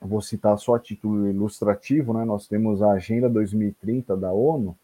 [0.06, 2.24] vou citar só a título ilustrativo, né?
[2.24, 4.76] nós temos a Agenda 2030 da ONU,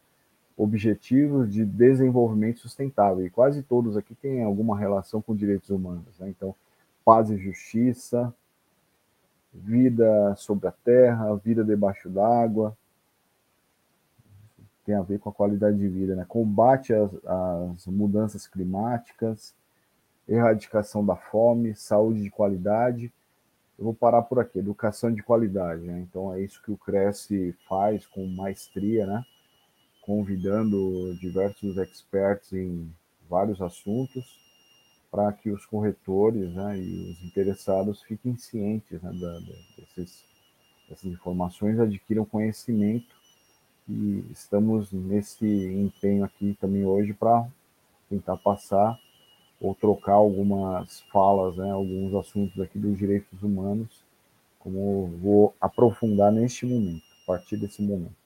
[0.57, 6.18] Objetivos de Desenvolvimento Sustentável, e quase todos aqui têm alguma relação com direitos humanos.
[6.18, 6.28] Né?
[6.28, 6.54] Então,
[7.04, 8.33] paz e justiça,
[9.52, 12.76] vida sobre a terra, vida debaixo d'água,
[14.85, 16.24] tem a ver com a qualidade de vida, né?
[16.26, 19.54] combate às, às mudanças climáticas,
[20.28, 23.12] erradicação da fome, saúde de qualidade,
[23.78, 25.82] eu vou parar por aqui, educação de qualidade.
[25.82, 26.00] Né?
[26.00, 29.24] Então é isso que o Cresce faz com maestria, né?
[30.02, 32.90] convidando diversos experts em
[33.28, 34.38] vários assuntos
[35.10, 39.38] para que os corretores né, e os interessados fiquem cientes né, da,
[39.76, 40.24] desses,
[40.88, 43.16] dessas informações, adquiram conhecimento
[43.88, 47.46] e estamos nesse empenho aqui também hoje para
[48.08, 48.98] tentar passar
[49.61, 54.05] ou trocar algumas falas, né, alguns assuntos aqui dos direitos humanos,
[54.59, 58.16] como vou aprofundar neste momento, a partir desse momento.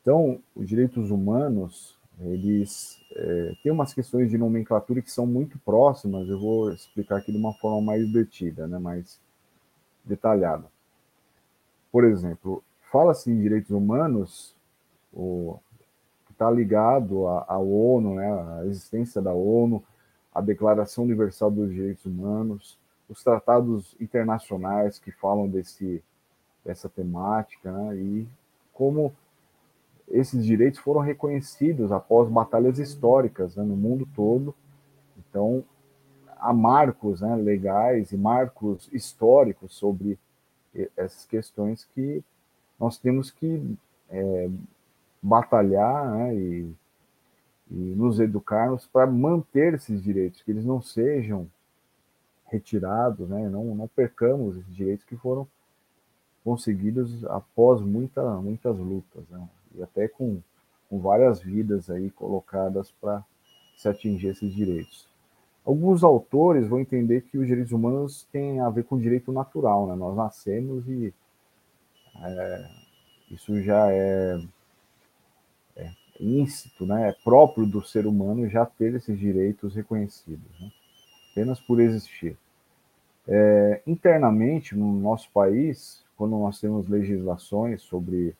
[0.00, 6.28] Então, os direitos humanos, eles é, têm umas questões de nomenclatura que são muito próximas,
[6.28, 9.20] eu vou explicar aqui de uma forma mais detida, né, mais
[10.04, 10.64] detalhada.
[11.92, 14.56] Por exemplo, fala-se em direitos humanos,
[15.12, 15.58] o,
[16.42, 19.82] está ligado à, ONU, né, à existência da ONU,
[20.34, 22.76] à Declaração Universal dos Direitos Humanos,
[23.08, 26.02] os tratados internacionais que falam desse,
[26.64, 28.28] dessa temática, né, e
[28.72, 29.12] como
[30.08, 34.52] esses direitos foram reconhecidos após batalhas históricas né, no mundo todo.
[35.16, 35.64] Então,
[36.38, 40.18] há marcos né, legais e marcos históricos sobre
[40.96, 42.22] essas questões que
[42.80, 43.76] nós temos que
[44.10, 44.50] é,
[45.22, 46.74] batalhar né, e,
[47.70, 51.48] e nos educarmos para manter esses direitos, que eles não sejam
[52.46, 55.46] retirados, né, não, não percamos esses direitos que foram
[56.44, 60.40] conseguidos após muita, muitas lutas, né, e até com,
[60.90, 63.24] com várias vidas aí colocadas para
[63.76, 65.08] se atingir esses direitos.
[65.64, 69.86] Alguns autores vão entender que os direitos humanos têm a ver com o direito natural,
[69.86, 69.94] né?
[69.94, 71.14] Nós nascemos e
[72.20, 72.68] é,
[73.30, 74.40] isso já é, é
[76.20, 77.10] íncito, né?
[77.10, 80.70] É próprio do ser humano já ter esses direitos reconhecidos, né?
[81.30, 82.36] apenas por existir.
[83.26, 88.34] É, internamente, no nosso país, quando nós temos legislações sobre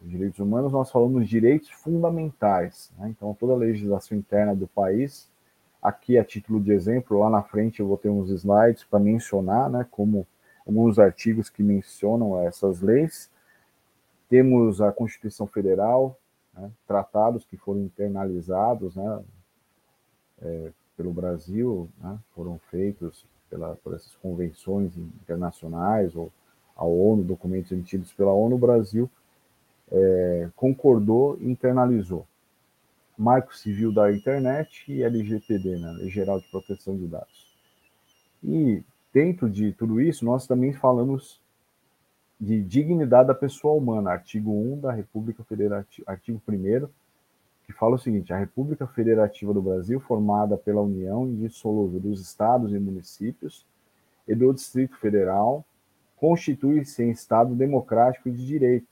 [0.00, 2.92] direitos humanos, nós falamos direitos fundamentais.
[2.98, 3.08] Né?
[3.08, 5.30] Então, toda a legislação interna do país
[5.82, 9.68] Aqui, a título de exemplo, lá na frente eu vou ter uns slides para mencionar,
[9.68, 10.24] né, como
[10.64, 13.28] alguns artigos que mencionam essas leis.
[14.28, 16.16] Temos a Constituição Federal,
[16.54, 19.24] né, tratados que foram internalizados né,
[20.40, 26.32] é, pelo Brasil, né, foram feitos pela, por essas convenções internacionais ou
[26.76, 29.10] a ONU, documentos emitidos pela ONU, o Brasil
[29.90, 32.26] é, concordou e internalizou.
[33.16, 37.52] Marco Civil da Internet e LGPD, né, Lei Geral de Proteção de Dados.
[38.42, 41.41] E dentro de tudo isso, nós também falamos
[42.42, 46.88] de dignidade da pessoa humana, artigo 1 da República Federativa, artigo 1
[47.64, 52.72] que fala o seguinte: a República Federativa do Brasil, formada pela União indissolúvel dos estados
[52.72, 53.64] e municípios
[54.26, 55.64] e do Distrito Federal,
[56.16, 58.88] constitui-se em Estado democrático e de direito,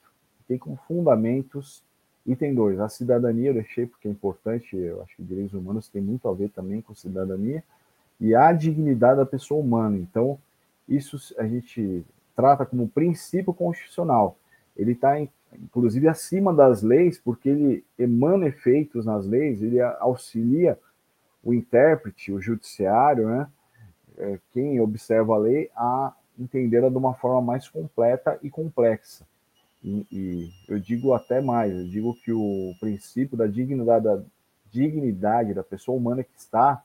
[0.47, 1.83] tem como fundamentos
[2.25, 6.01] Item 2, a cidadania, eu deixei porque é importante, eu acho que direitos humanos tem
[6.01, 7.65] muito a ver também com cidadania,
[8.21, 9.97] e a dignidade da pessoa humana.
[9.97, 10.39] Então,
[10.87, 12.05] isso a gente
[12.41, 14.39] trata como princípio constitucional.
[14.75, 15.21] Ele está,
[15.53, 20.79] inclusive, acima das leis, porque ele emana efeitos nas leis, ele auxilia
[21.45, 23.49] o intérprete, o judiciário, né?
[24.17, 29.27] É, quem observa a lei, a entendê-la de uma forma mais completa e complexa.
[29.83, 34.23] E, e, eu digo até mais, eu digo que o princípio da dignidade da,
[34.71, 36.83] dignidade da pessoa humana que está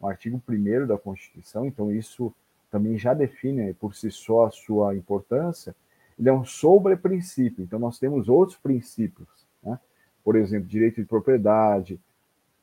[0.00, 2.32] no artigo 1 da Constituição, então isso
[2.70, 5.74] também já define por si só a sua importância,
[6.18, 9.28] ele é um sobre-princípio, então nós temos outros princípios,
[9.62, 9.78] né?
[10.24, 12.00] por exemplo, direito de propriedade,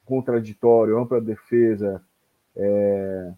[0.05, 2.03] contraditório, ampla defesa,
[2.55, 3.33] é,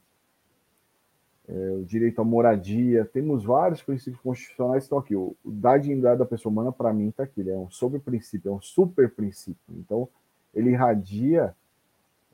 [1.47, 5.15] é, o direito à moradia, temos vários princípios constitucionais que estão aqui.
[5.15, 7.39] O, da dignidade da pessoa humana, para mim, está aqui.
[7.39, 9.75] Ele é um sobre-princípio, é um super-princípio.
[9.77, 10.09] Então,
[10.53, 11.55] ele irradia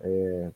[0.02, 0.52] é,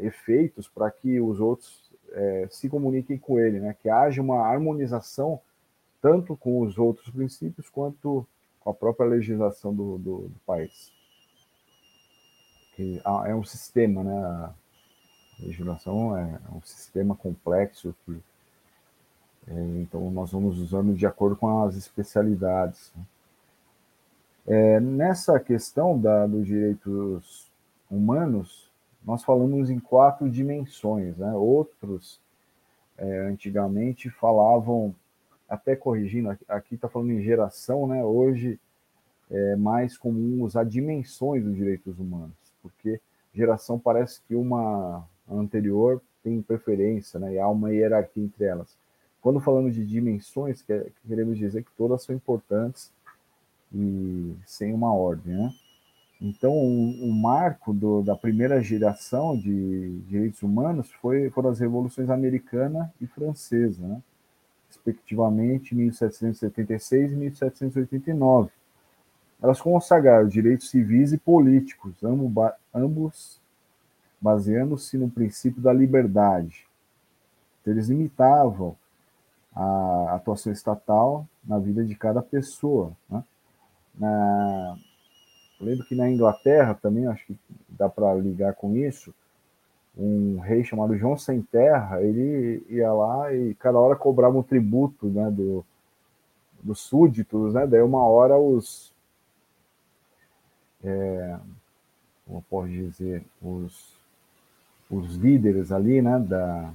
[0.00, 1.81] efeitos para que os outros
[2.12, 3.74] é, se comuniquem com ele, né?
[3.80, 5.40] que haja uma harmonização
[6.00, 8.26] tanto com os outros princípios quanto
[8.60, 10.92] com a própria legislação do, do, do país.
[12.74, 14.24] Que é um sistema, né?
[14.24, 14.54] A
[15.40, 18.20] legislação é um sistema complexo que
[19.48, 22.92] é, então nós vamos usando de acordo com as especialidades.
[22.96, 23.04] Né?
[24.46, 27.50] É, nessa questão da, dos direitos
[27.90, 28.70] humanos,
[29.04, 31.16] nós falamos em quatro dimensões.
[31.16, 31.32] Né?
[31.34, 32.20] Outros,
[32.96, 34.94] é, antigamente, falavam,
[35.48, 38.04] até corrigindo, aqui está falando em geração, né?
[38.04, 38.58] hoje
[39.30, 43.00] é mais comum usar dimensões dos direitos humanos, porque
[43.34, 47.34] geração parece que uma anterior tem preferência, né?
[47.34, 48.76] E há uma hierarquia entre elas.
[49.20, 52.92] Quando falamos de dimensões, queremos dizer que todas são importantes
[53.74, 55.54] e sem uma ordem, né?
[56.24, 62.08] Então, o, o marco do, da primeira geração de direitos humanos foi, foram as revoluções
[62.08, 64.00] americana e francesa, né?
[64.68, 68.50] respectivamente 1776 e 1789.
[69.42, 71.92] Elas consagraram direitos civis e políticos,
[72.72, 73.40] ambos,
[74.20, 76.68] baseando-se no princípio da liberdade.
[77.60, 78.76] Então, eles limitavam
[79.52, 82.92] a atuação estatal na vida de cada pessoa.
[83.10, 83.24] Né?
[83.98, 84.76] Na,
[85.64, 87.36] lembro que na Inglaterra também, acho que
[87.68, 89.14] dá para ligar com isso,
[89.96, 95.06] um rei chamado João Sem Terra, ele ia lá e cada hora cobrava um tributo
[95.08, 95.64] né, do,
[96.62, 97.66] dos súditos, né?
[97.66, 98.92] daí uma hora os,
[100.82, 101.38] é,
[102.26, 104.02] como posso dizer, os
[104.92, 106.70] os líderes ali, né, da,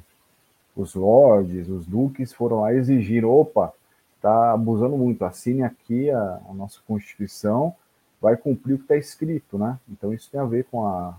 [0.76, 3.72] os lords, os duques foram lá exigir, opa,
[4.16, 7.76] está abusando muito, assine aqui a, a, nossa Constituição
[8.22, 9.80] vai cumprir o que está escrito, né?
[9.90, 11.18] Então isso tem a ver com a,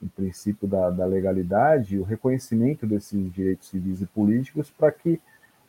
[0.00, 5.20] o princípio da, da legalidade o reconhecimento desses direitos civis e políticos para que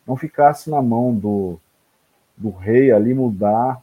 [0.06, 1.60] não ficasse na mão do,
[2.38, 3.82] do rei ali mudar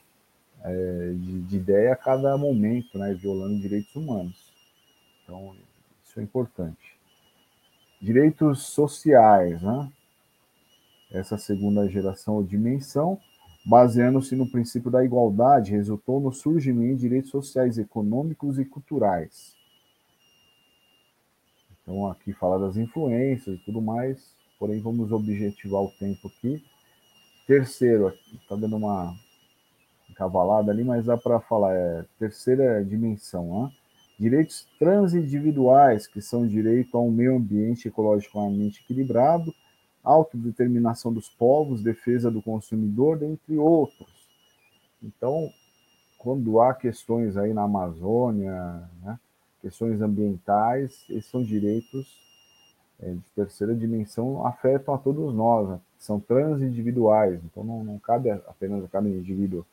[0.62, 3.14] é, de, de, ideia a cada momento, né?
[3.14, 4.52] Violando direitos humanos.
[5.22, 5.54] Então
[6.04, 6.96] isso é importante.
[8.00, 9.90] Direitos sociais, né?
[11.10, 13.20] Essa segunda geração ou dimensão
[13.66, 19.56] baseando-se no princípio da igualdade, resultou no surgimento de direitos sociais, econômicos e culturais.
[21.82, 26.64] Então, aqui fala das influências e tudo mais, porém, vamos objetivar o tempo aqui.
[27.44, 29.12] Terceiro, está dando uma
[30.08, 33.72] encavalada ali, mas dá para falar, é terceira dimensão, né?
[34.18, 39.52] direitos transindividuais, que são direito a um meio ambiente ecologicamente equilibrado,
[40.06, 44.08] autodeterminação dos povos, defesa do consumidor, dentre outros.
[45.02, 45.50] Então,
[46.16, 49.18] quando há questões aí na Amazônia, né,
[49.60, 52.20] questões ambientais, esses são direitos
[53.00, 58.30] é, de terceira dimensão, afetam a todos nós, né, são transindividuais, então não, não cabe
[58.30, 59.66] apenas a cada indivíduo,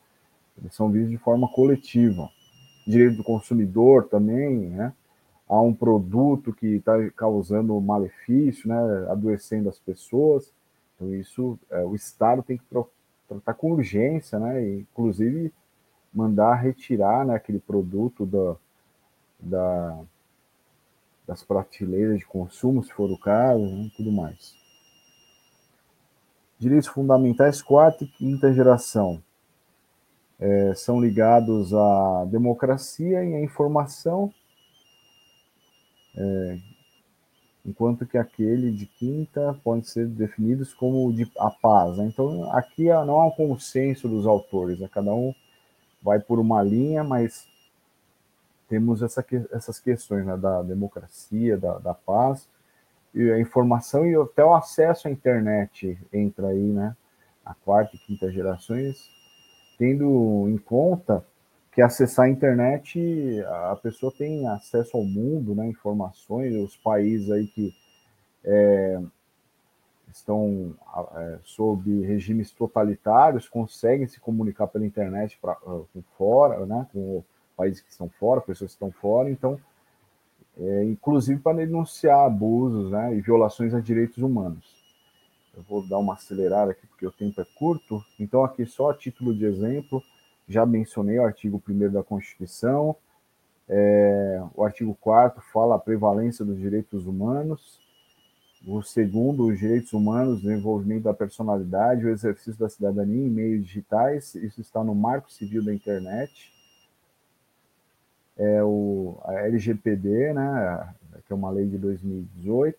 [0.58, 2.28] eles são vistos de forma coletiva.
[2.86, 4.92] Direito do consumidor também, né,
[5.48, 10.52] a um produto que está causando malefício, né, adoecendo as pessoas.
[10.94, 12.64] Então, isso é, o Estado tem que
[13.28, 15.52] tratar com urgência, né, inclusive
[16.12, 18.56] mandar retirar né, aquele produto da,
[19.38, 20.00] da,
[21.26, 24.54] das prateleiras de consumo, se for o caso, né, tudo mais.
[26.58, 29.22] Direitos fundamentais, quarta e quinta geração.
[30.38, 34.32] É, são ligados à democracia e à informação
[36.16, 36.58] é,
[37.64, 41.96] enquanto que aquele de quinta pode ser definidos como de a paz.
[41.96, 42.06] Né?
[42.06, 44.88] Então, aqui não há um consenso dos autores, né?
[44.92, 45.34] cada um
[46.02, 47.48] vai por uma linha, mas
[48.68, 50.36] temos essa, essas questões né?
[50.36, 52.48] da democracia, da, da paz,
[53.14, 56.96] e a informação e até o acesso à internet entra aí, né?
[57.44, 59.08] A quarta e quinta gerações,
[59.78, 61.24] tendo em conta
[61.74, 67.48] que acessar a internet, a pessoa tem acesso ao mundo, né, informações, os países aí
[67.48, 67.74] que
[68.44, 69.02] é,
[70.12, 70.72] estão
[71.16, 77.24] é, sob regimes totalitários conseguem se comunicar pela internet uh, com fora, né, com
[77.56, 79.58] países que estão fora, pessoas que estão fora, então,
[80.56, 84.64] é, inclusive para denunciar abusos né, e violações a direitos humanos.
[85.56, 88.94] Eu vou dar uma acelerada aqui porque o tempo é curto, então aqui só a
[88.94, 90.00] título de exemplo,
[90.48, 92.96] já mencionei o artigo 1 da Constituição,
[93.68, 97.80] é, o artigo 4 fala a prevalência dos direitos humanos,
[98.66, 104.34] o segundo, os direitos humanos, desenvolvimento da personalidade, o exercício da cidadania em meios digitais,
[104.34, 106.52] isso está no Marco Civil da Internet.
[108.36, 110.94] É o, a LGPD, né,
[111.26, 112.78] que é uma lei de 2018,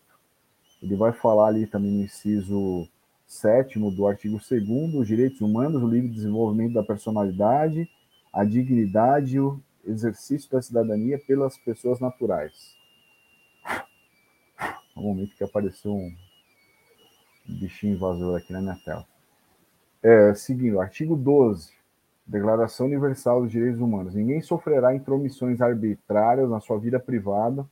[0.82, 2.88] ele vai falar ali também no inciso
[3.36, 7.90] sétimo do artigo 2 os direitos humanos, o livre desenvolvimento da personalidade,
[8.34, 12.76] a dignidade e o exercício da cidadania pelas pessoas naturais.
[14.96, 16.16] No momento que apareceu um
[17.48, 19.06] bichinho invasor aqui na minha tela.
[20.02, 21.74] É, seguindo, artigo 12,
[22.28, 24.16] Declaração Universal dos Direitos Humanos.
[24.16, 27.68] Ninguém sofrerá intromissões arbitrárias na sua vida privada,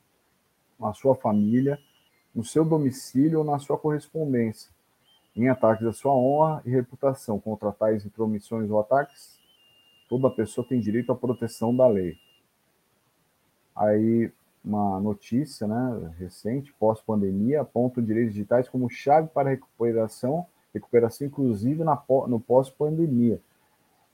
[0.80, 1.80] na sua família,
[2.34, 4.72] no seu domicílio ou na sua correspondência,
[5.36, 9.40] em ataques à sua honra e reputação contra tais intromissões ou ataques,
[10.08, 12.18] toda pessoa tem direito à proteção da lei.
[13.76, 14.32] Aí,
[14.64, 22.02] uma notícia né, recente, pós-pandemia, aponta direitos digitais como chave para recuperação, recuperação inclusive na,
[22.28, 23.42] no pós-pandemia.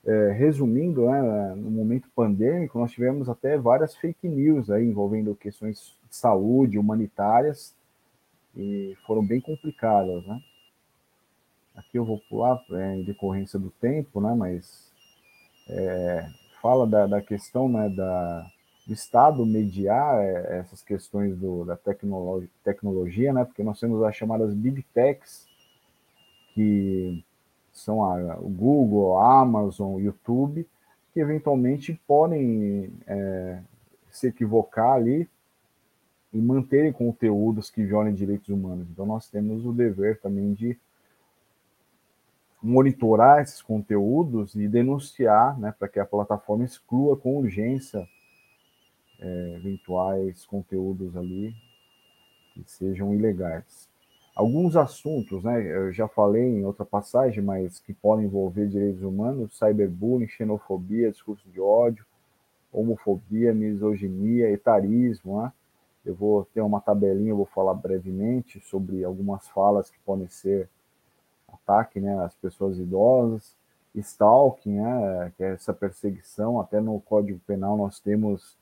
[0.06, 5.98] É, resumindo, né, no momento pandêmico, nós tivemos até várias fake news aí, envolvendo questões
[6.10, 7.76] de saúde, humanitárias,
[8.56, 10.42] e foram bem complicadas, né?
[11.76, 14.34] Aqui eu vou pular é, em decorrência do tempo, né?
[14.36, 14.92] Mas
[15.70, 16.28] é,
[16.62, 18.46] fala da, da, questão né, da,
[18.86, 21.78] do Estado mediar é, essas questões do, da
[22.64, 23.46] tecnologia, né?
[23.46, 25.48] Porque nós temos as chamadas Big Techs,
[26.54, 27.24] que
[27.72, 30.68] são a, o Google, a Amazon, YouTube,
[31.14, 33.62] que eventualmente podem é,
[34.10, 35.30] se equivocar ali
[36.32, 38.88] e manterem conteúdos que violem direitos humanos.
[38.92, 40.78] Então, nós temos o dever também de
[42.62, 48.08] monitorar esses conteúdos e denunciar, né, para que a plataforma exclua com urgência
[49.20, 51.54] é, eventuais conteúdos ali
[52.54, 53.88] que sejam ilegais.
[54.36, 59.58] Alguns assuntos, né, eu já falei em outra passagem, mas que podem envolver direitos humanos,
[59.58, 62.06] cyberbullying, xenofobia, discurso de ódio,
[62.72, 65.52] homofobia, misoginia, etarismo, né?
[66.06, 70.70] Eu vou ter uma tabelinha, eu vou falar brevemente sobre algumas falas que podem ser
[71.54, 73.56] ataque né, às pessoas idosas,
[73.96, 78.58] stalking, né, que é essa perseguição, até no Código Penal nós temos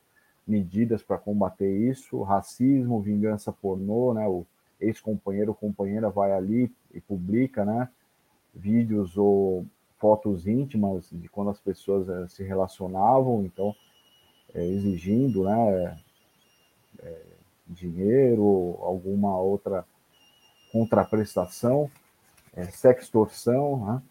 [0.48, 4.46] medidas para combater isso, racismo, vingança pornô, né, o
[4.80, 7.90] ex-companheiro ou companheira vai ali e publica, né,
[8.54, 9.66] vídeos ou
[9.98, 13.76] fotos íntimas de quando as pessoas é, se relacionavam, então
[14.54, 15.98] é, exigindo, né,
[17.00, 17.22] é,
[17.68, 19.86] dinheiro alguma outra
[20.72, 21.90] contraprestação,
[22.58, 24.02] é, sextorção, né?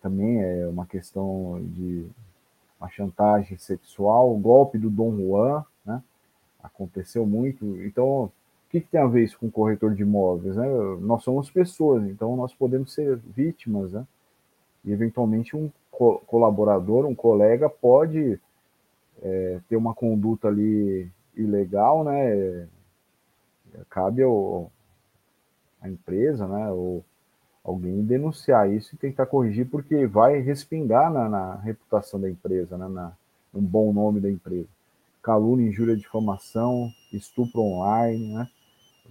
[0.00, 2.06] também é uma questão de
[2.78, 6.02] uma chantagem sexual, o golpe do Dom Juan, né?
[6.62, 7.64] aconteceu muito.
[7.82, 8.32] Então, o
[8.70, 10.54] que, que, tem a ver isso com corretor de imóveis?
[10.54, 10.66] Né?
[11.00, 14.06] Nós somos pessoas, então nós podemos ser vítimas, né?
[14.84, 18.38] e eventualmente um co colaborador, um colega pode
[19.22, 22.68] é, ter uma conduta ali ilegal, né?
[23.90, 24.70] Cabe ao,
[25.80, 26.70] a empresa, né?
[26.70, 27.04] Ou
[27.64, 32.88] alguém denunciar isso e tentar corrigir, porque vai respingar na, na reputação da empresa, né?
[32.88, 33.12] Na,
[33.52, 34.68] no bom nome da empresa.
[35.22, 38.48] Calúnia, injúria, difamação, estupro online, né?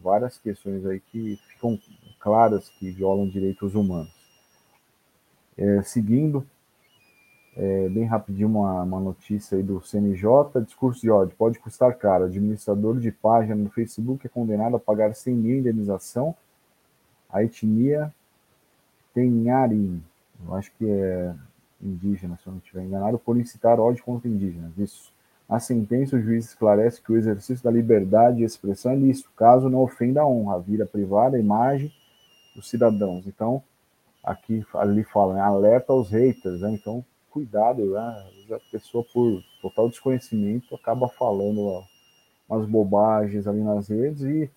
[0.02, 1.78] Várias questões aí que ficam
[2.20, 4.16] claras que violam direitos humanos.
[5.58, 6.46] É, seguindo,
[7.56, 12.26] é, bem rapidinho uma, uma notícia aí do CNJ, discurso de ódio pode custar caro.
[12.26, 16.36] Administrador de página no Facebook é condenado a pagar 100 mil indenização
[17.30, 18.14] à etnia
[19.18, 20.04] Tenharim,
[20.46, 21.34] eu acho que é
[21.82, 24.78] indígena, se eu não estiver enganado, por incitar ódio contra indígenas.
[24.78, 25.12] Isso.
[25.50, 29.70] A sentença, o juiz esclarece que o exercício da liberdade de expressão é lícito, caso
[29.70, 31.92] não ofenda a honra, a vida privada, a imagem
[32.56, 33.26] dos cidadãos.
[33.26, 33.64] Então,
[34.24, 36.74] aqui ali fala, né, alerta aos haters, né?
[36.74, 38.24] Então, cuidado, né?
[38.52, 41.84] A pessoa, por total desconhecimento, acaba falando
[42.48, 44.48] umas bobagens ali nas redes e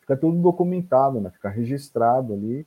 [0.00, 1.30] fica tudo documentado, né?
[1.30, 2.66] Fica registrado ali,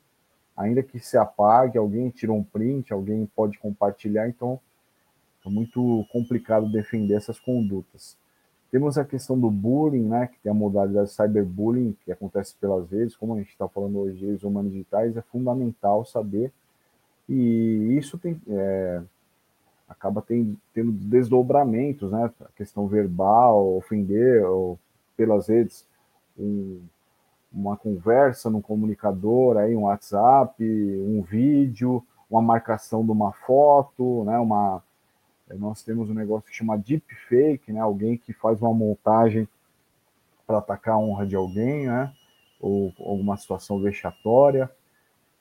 [0.60, 4.60] ainda que se apague, alguém tira um print, alguém pode compartilhar, então
[5.46, 8.18] é muito complicado defender essas condutas.
[8.70, 13.16] Temos a questão do bullying, né, que tem a modalidade cyberbullying, que acontece pelas vezes,
[13.16, 16.52] como a gente está falando hoje, os humanos digitais, é fundamental saber.
[17.28, 19.02] E isso tem, é,
[19.88, 22.30] acaba tem, tendo desdobramentos, né?
[22.42, 24.78] A questão verbal, ofender, ou
[25.16, 25.86] pelas redes,
[26.38, 26.82] um,
[27.52, 34.38] uma conversa no comunicador, aí um WhatsApp, um vídeo, uma marcação de uma foto, né?
[34.38, 34.84] Uma,
[35.56, 37.80] nós temos um negócio que chama deepfake, né?
[37.80, 39.48] Alguém que faz uma montagem
[40.46, 42.14] para atacar a honra de alguém, né?
[42.60, 44.70] Ou alguma situação vexatória,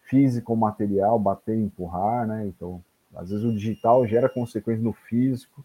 [0.02, 2.46] físico ou material, bater empurrar, né?
[2.46, 2.82] Então,
[3.14, 5.64] às vezes o digital gera consequências no físico,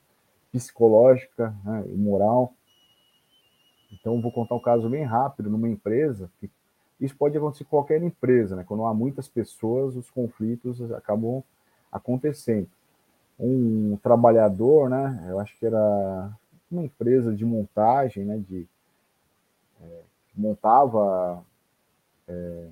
[0.52, 2.54] psicológica né, e moral.
[3.94, 6.30] Então, vou contar um caso bem rápido numa empresa.
[6.40, 6.50] Que
[7.00, 8.64] isso pode acontecer em qualquer empresa, né?
[8.68, 11.44] Quando há muitas pessoas, os conflitos acabam
[11.92, 12.68] acontecendo.
[13.40, 15.26] Um trabalhador, né?
[15.30, 16.32] Eu acho que era
[16.72, 18.42] uma empresa de montagem, né?
[18.48, 18.66] De
[19.82, 20.02] é,
[20.36, 21.44] montava
[22.28, 22.68] é,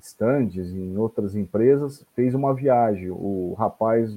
[0.00, 3.10] estandes em outras empresas, fez uma viagem.
[3.10, 4.16] O rapaz,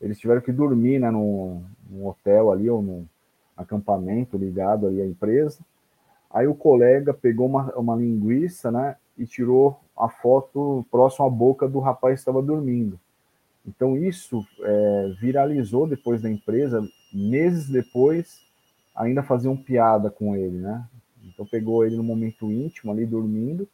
[0.00, 3.06] eles tiveram que dormir né, num, num hotel ali, ou num
[3.60, 5.58] acampamento ligado ali à empresa.
[6.30, 11.68] Aí o colega pegou uma, uma linguiça, né, e tirou a foto próximo à boca
[11.68, 12.98] do rapaz que estava dormindo.
[13.66, 16.82] Então isso é, viralizou depois da empresa,
[17.12, 18.40] meses depois
[18.96, 20.84] ainda faziam piada com ele, né?
[21.22, 23.68] Então pegou ele no momento íntimo ali dormindo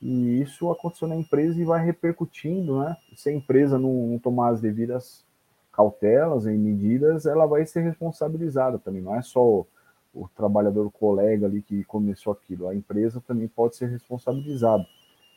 [0.00, 2.96] e isso aconteceu na empresa e vai repercutindo, né?
[3.16, 5.24] Se a empresa não, não tomar as devidas
[5.72, 9.02] cautelas e medidas, ela vai ser responsabilizada também.
[9.02, 9.66] Não é só o,
[10.12, 12.68] o trabalhador, o colega ali que começou aquilo.
[12.68, 14.86] A empresa também pode ser responsabilizada.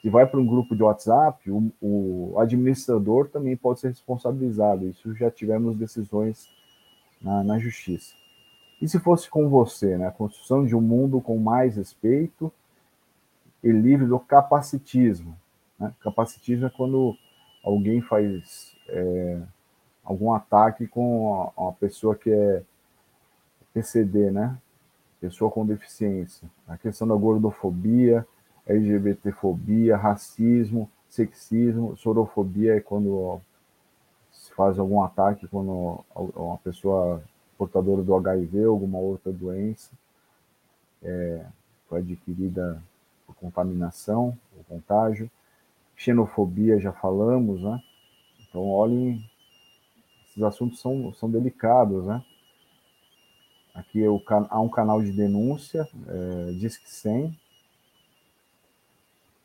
[0.01, 4.86] Se vai para um grupo de WhatsApp, o, o, administrador também pode ser responsabilizado.
[4.88, 6.49] Isso já tivemos decisões
[7.21, 8.13] na, na justiça.
[8.81, 10.07] E se fosse com você, né?
[10.07, 12.51] A construção de um mundo com mais respeito
[13.63, 15.38] e livre do capacitismo.
[15.79, 15.93] Né?
[16.01, 17.15] Capacitismo é quando
[17.63, 19.41] alguém faz é,
[20.04, 22.64] algum ataque com uma pessoa que é
[23.74, 24.58] PCD, né?
[25.20, 26.49] Pessoa com deficiência.
[26.68, 28.28] A questão da gordofobia,
[28.68, 33.39] LGBTfobia, racismo, sexismo, sorofobia é quando
[34.32, 37.24] se faz algum ataque quando uma pessoa
[37.58, 39.91] portadora do HIV, alguma outra doença,
[41.01, 41.45] é,
[41.88, 42.82] foi adquirida
[43.26, 45.30] por contaminação, por contágio.
[45.95, 47.82] Xenofobia, já falamos, né?
[48.41, 49.24] Então, olhem,
[50.34, 52.23] esses assuntos são, são delicados, né?
[53.73, 57.38] Aqui é o, há um canal de denúncia, é, diz que 100,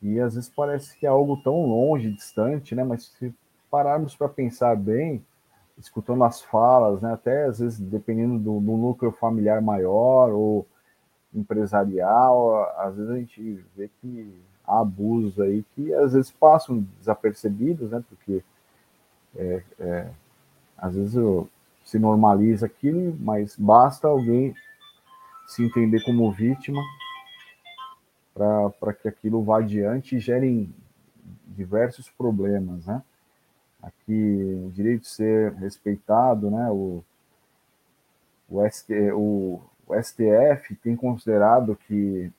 [0.01, 2.85] e às vezes parece que é algo tão longe, distante, né?
[2.85, 3.35] Mas se
[3.71, 5.25] pararmos para pensar bem,
[5.77, 7.13] escutando as falas, né?
[7.13, 10.67] Até às vezes dependendo do, do, núcleo familiar maior ou
[11.35, 17.91] empresarial, às vezes a gente vê que há abusos aí que às vezes passam desapercebidos,
[17.91, 18.03] né?
[18.09, 18.43] Porque
[19.37, 20.11] é, é,
[20.79, 21.15] às vezes
[21.85, 24.55] se normaliza aquilo, mas basta alguém
[25.47, 26.81] se entender como vítima
[28.35, 30.71] para que aquilo vá adiante e gere
[31.47, 33.03] diversos problemas, né?
[33.83, 36.71] Aqui, o direito de ser respeitado, né?
[36.71, 37.03] O,
[38.49, 42.31] o, ST, o, o STF tem considerado que,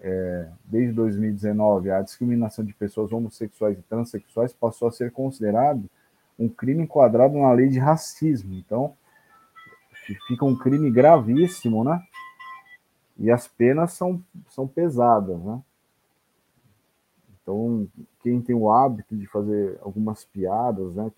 [0.00, 5.84] é, desde 2019, a discriminação de pessoas homossexuais e transexuais passou a ser considerado
[6.38, 8.54] um crime enquadrado na lei de racismo.
[8.54, 8.96] Então,
[10.28, 12.02] fica um crime gravíssimo, né?
[13.18, 15.62] E as penas são, são pesadas, né?
[17.42, 17.88] Então,
[18.20, 21.10] quem tem o hábito de fazer algumas piadas, né?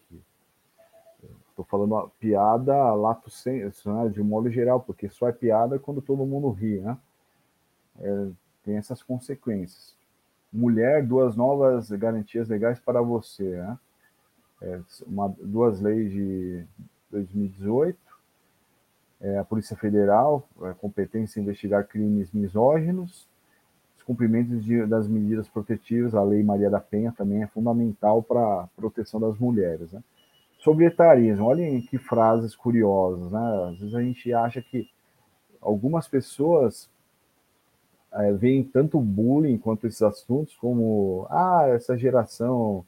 [1.48, 4.08] Estou falando piada lato senso, né?
[4.10, 6.96] De um modo geral, porque só é piada quando todo mundo ri, né?
[7.98, 8.28] É,
[8.62, 9.96] tem essas consequências.
[10.52, 13.78] Mulher, duas novas garantias legais para você, né?
[14.60, 16.64] É, uma, duas leis de
[17.10, 18.08] 2018
[19.20, 23.26] é, a Polícia Federal, a competência em investigar crimes misóginos,
[23.96, 28.40] os cumprimentos de, das medidas protetivas, a Lei Maria da Penha também é fundamental para
[28.40, 29.92] a proteção das mulheres.
[29.92, 30.02] Né?
[30.58, 33.70] Sobre etarismo, olhem que frases curiosas, né?
[33.70, 34.88] Às vezes a gente acha que
[35.60, 36.88] algumas pessoas
[38.12, 42.84] é, veem tanto bullying quanto esses assuntos, como ah, essa geração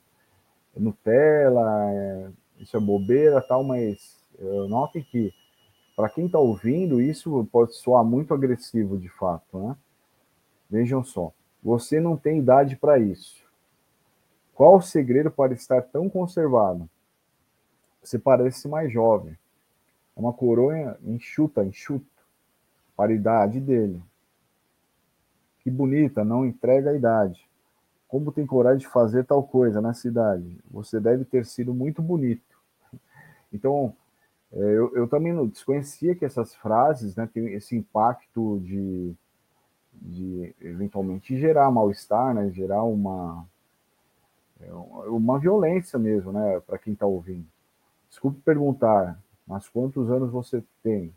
[0.77, 4.19] Nutella, é, isso é bobeira, tal, mas
[4.69, 5.33] notem que
[5.95, 9.77] para quem está ouvindo, isso pode soar muito agressivo de fato, né?
[10.71, 11.31] Vejam só,
[11.63, 13.45] você não tem idade para isso.
[14.55, 16.89] Qual o segredo para estar tão conservado?
[18.03, 19.37] Você parece mais jovem.
[20.17, 22.07] É uma coroa enxuta, enxuto,
[22.97, 24.03] para a idade dele.
[25.63, 27.47] Que bonita, não entrega a idade.
[28.11, 30.59] Como tem coragem de fazer tal coisa nessa idade?
[30.69, 32.59] Você deve ter sido muito bonito.
[33.53, 33.95] Então,
[34.53, 39.15] é, eu, eu também não desconhecia que essas frases né, têm esse impacto de,
[39.95, 43.47] de eventualmente gerar mal-estar, né, gerar uma,
[44.61, 47.47] é, uma violência mesmo né, para quem está ouvindo.
[48.09, 51.15] Desculpe perguntar, mas quantos anos você tem?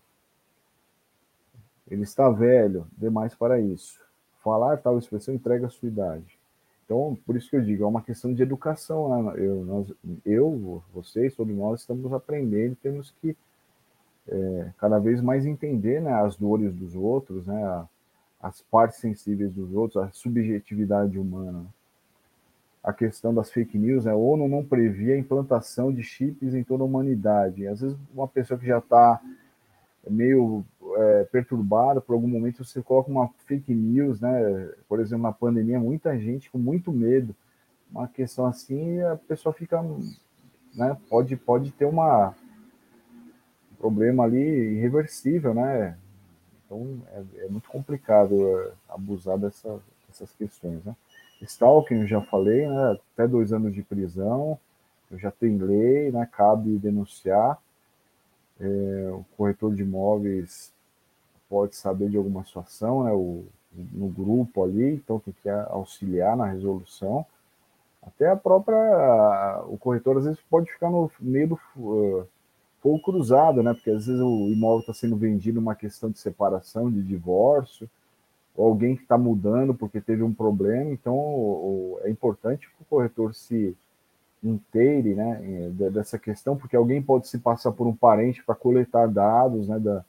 [1.90, 4.00] Ele está velho, demais para isso.
[4.44, 6.43] Falar tal expressão entrega a sua idade.
[6.86, 9.24] Então, por isso que eu digo, é uma questão de educação.
[9.24, 9.34] Né?
[9.38, 9.94] Eu, nós,
[10.26, 13.36] eu, vocês, todos nós estamos aprendendo, temos que
[14.28, 17.86] é, cada vez mais entender né, as dores dos outros, né,
[18.42, 21.66] as partes sensíveis dos outros, a subjetividade humana.
[22.84, 26.64] A questão das fake news, né, a ONU não previa a implantação de chips em
[26.64, 27.66] toda a humanidade.
[27.66, 29.22] Às vezes, uma pessoa que já está
[30.10, 30.66] meio
[30.98, 34.72] é, perturbado por algum momento, você coloca uma fake news, né?
[34.88, 37.36] Por exemplo, na pandemia, muita gente com muito medo.
[37.92, 39.82] Uma questão assim, a pessoa fica,
[40.74, 40.98] né?
[41.10, 42.36] Pode, pode ter uma
[43.72, 44.40] um problema ali
[44.76, 45.98] irreversível, né?
[46.66, 50.96] Então é, é muito complicado é, abusar dessa, dessas questões, né?
[51.42, 52.98] Stalking, eu já falei, né?
[53.14, 54.58] Até dois anos de prisão,
[55.12, 56.28] já tenho lei, né?
[56.32, 57.62] Cabe denunciar.
[58.60, 60.73] É, o corretor de imóveis
[61.54, 63.46] pode saber de alguma situação, né, o,
[63.92, 67.24] no grupo ali, então tem que auxiliar na resolução.
[68.02, 72.28] Até a própria, o corretor às vezes pode ficar no meio do uh,
[72.82, 76.90] fogo cruzado, né, porque às vezes o imóvel está sendo vendido uma questão de separação,
[76.90, 77.88] de divórcio,
[78.56, 83.36] ou alguém que está mudando porque teve um problema, então é importante que o corretor
[83.36, 83.78] se
[84.44, 89.68] inteire né, dessa questão, porque alguém pode se passar por um parente para coletar dados
[89.68, 90.04] né, da,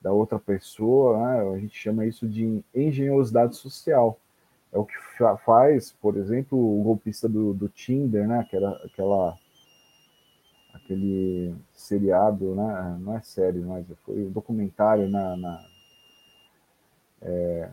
[0.00, 1.54] da outra pessoa, né?
[1.54, 4.18] a gente chama isso de engenhosidade social.
[4.72, 4.94] É o que
[5.44, 8.38] faz, por exemplo, o golpista do, do Tinder, né?
[8.38, 9.38] Aquela, aquela,
[10.72, 12.98] aquele seriado, né?
[13.00, 15.64] Não é série, mas foi um documentário na, na
[17.20, 17.68] é,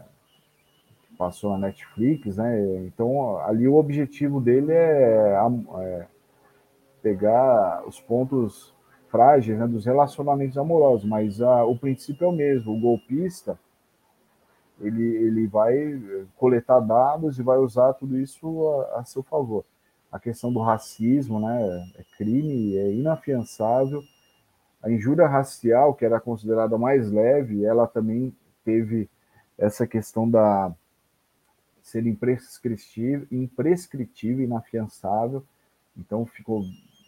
[1.18, 2.86] passou na Netflix, né?
[2.86, 5.38] Então ali o objetivo dele é,
[5.82, 6.08] é
[7.02, 8.74] pegar os pontos
[9.10, 12.74] frágeis né, dos relacionamentos amorosos, mas a, o princípio é o mesmo.
[12.74, 13.60] O golpista
[14.80, 15.76] ele, ele vai
[16.36, 19.66] coletar dados e vai usar tudo isso a, a seu favor.
[20.12, 24.04] A questão do racismo né, é crime, é inafiançável.
[24.82, 28.34] A injúria racial, que era considerada mais leve, ela também
[28.64, 29.10] teve
[29.58, 30.74] essa questão da
[31.82, 35.44] ser imprescritível, imprescritível inafiançável,
[35.98, 36.64] então ficou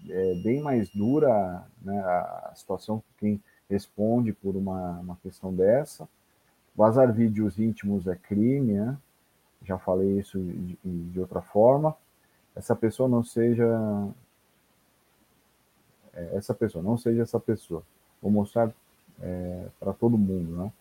[0.08, 6.08] é, bem mais dura né, a situação quem responde por uma, uma questão dessa.
[6.76, 8.98] Vazar vídeos íntimos é crime, né?
[9.64, 11.96] já falei isso de, de outra forma.
[12.56, 13.68] Essa pessoa não seja
[16.14, 17.84] é, essa pessoa, não seja essa pessoa.
[18.22, 18.72] Vou mostrar
[19.22, 20.72] é, para todo mundo, né?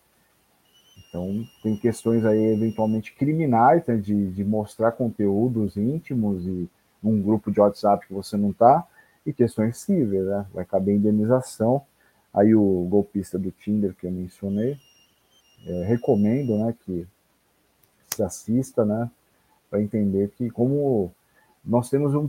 [1.09, 6.69] Então, tem questões aí eventualmente criminais, né, de, de mostrar conteúdos íntimos e
[7.03, 8.87] num grupo de WhatsApp que você não está,
[9.29, 10.47] e questões cíveis, né?
[10.55, 11.85] Vai caber indenização.
[12.33, 14.79] Aí o golpista do Tinder que eu mencionei,
[15.67, 17.07] é, recomendo, né, que
[18.07, 19.11] se assista, né,
[19.69, 21.13] para entender que como
[21.65, 22.29] nós temos um,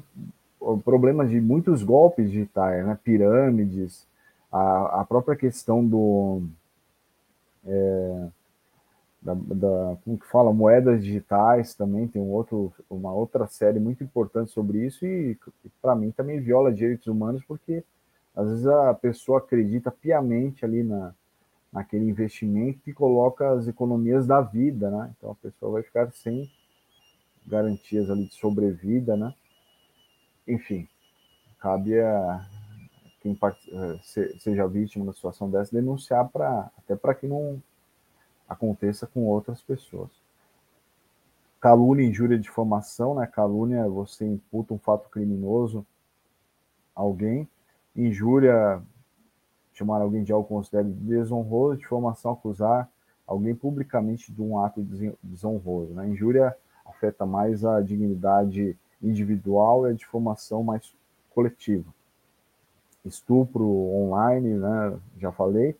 [0.80, 4.06] problema de muitos golpes digitais, né, pirâmides,
[4.52, 6.42] a, a própria questão do
[7.66, 8.28] é,
[9.22, 14.04] da, da, como que fala, moedas digitais também, tem um outro, uma outra série muito
[14.04, 15.38] importante sobre isso e,
[15.82, 17.84] para mim também viola direitos humanos porque
[18.36, 21.14] às vezes a pessoa acredita piamente ali na,
[21.72, 25.14] naquele investimento que coloca as economias da vida, né?
[25.18, 26.50] Então a pessoa vai ficar sem
[27.46, 29.34] garantias ali de sobrevida, né?
[30.48, 30.88] Enfim,
[31.60, 32.48] cabe a
[33.22, 33.38] quem
[34.40, 37.62] seja vítima da situação dessa denunciar para até para que não
[38.50, 40.10] aconteça com outras pessoas.
[41.62, 43.28] Calúnia, injúria, difamação, né?
[43.28, 45.86] Calúnia, você imputa um fato criminoso
[46.96, 47.48] a alguém.
[47.96, 48.82] Injúria,
[49.74, 51.78] chamar alguém de algo considerado desonroso.
[51.78, 52.90] Difamação, acusar
[53.28, 54.82] alguém publicamente de um ato
[55.22, 55.94] desonroso.
[55.94, 56.08] Né?
[56.08, 60.94] Injúria afeta mais a dignidade individual e a difamação mais
[61.30, 61.94] coletiva.
[63.06, 65.00] Estupro online, né?
[65.18, 65.78] Já falei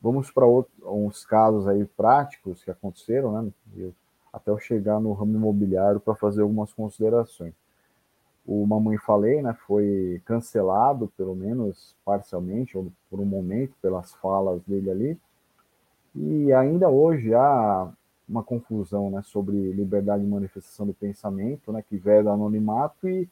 [0.00, 3.50] Vamos para uns casos aí práticos que aconteceram, né?
[3.76, 3.92] Eu,
[4.32, 7.54] até eu chegar no ramo imobiliário para fazer algumas considerações.
[8.46, 14.62] O Mamãe Falei, né, foi cancelado, pelo menos parcialmente, ou por um momento, pelas falas
[14.62, 15.18] dele ali.
[16.14, 17.92] E ainda hoje há
[18.28, 23.28] uma confusão né, sobre liberdade de manifestação do pensamento, né, que veda anonimato e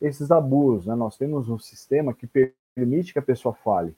[0.00, 0.86] esses abusos.
[0.86, 0.94] Né?
[0.94, 2.26] Nós temos um sistema que
[2.74, 3.94] permite que a pessoa fale,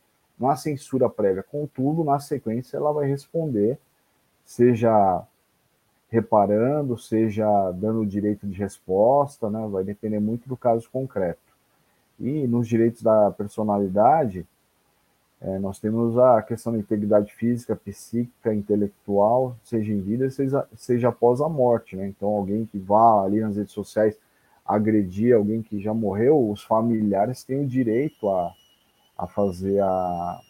[0.48, 1.42] há censura prévia.
[1.42, 3.78] Contudo, na sequência, ela vai responder,
[4.44, 5.22] seja
[6.08, 9.66] reparando, seja dando direito de resposta, né?
[9.70, 11.38] vai depender muito do caso concreto.
[12.18, 14.46] E nos direitos da personalidade,
[15.40, 21.08] é, nós temos a questão da integridade física, psíquica, intelectual, seja em vida, seja, seja
[21.08, 21.96] após a morte.
[21.96, 22.08] Né?
[22.08, 24.18] Então, alguém que vá ali nas redes sociais
[24.66, 28.52] agredir alguém que já morreu, os familiares têm o direito a
[29.20, 30.40] a fazer a,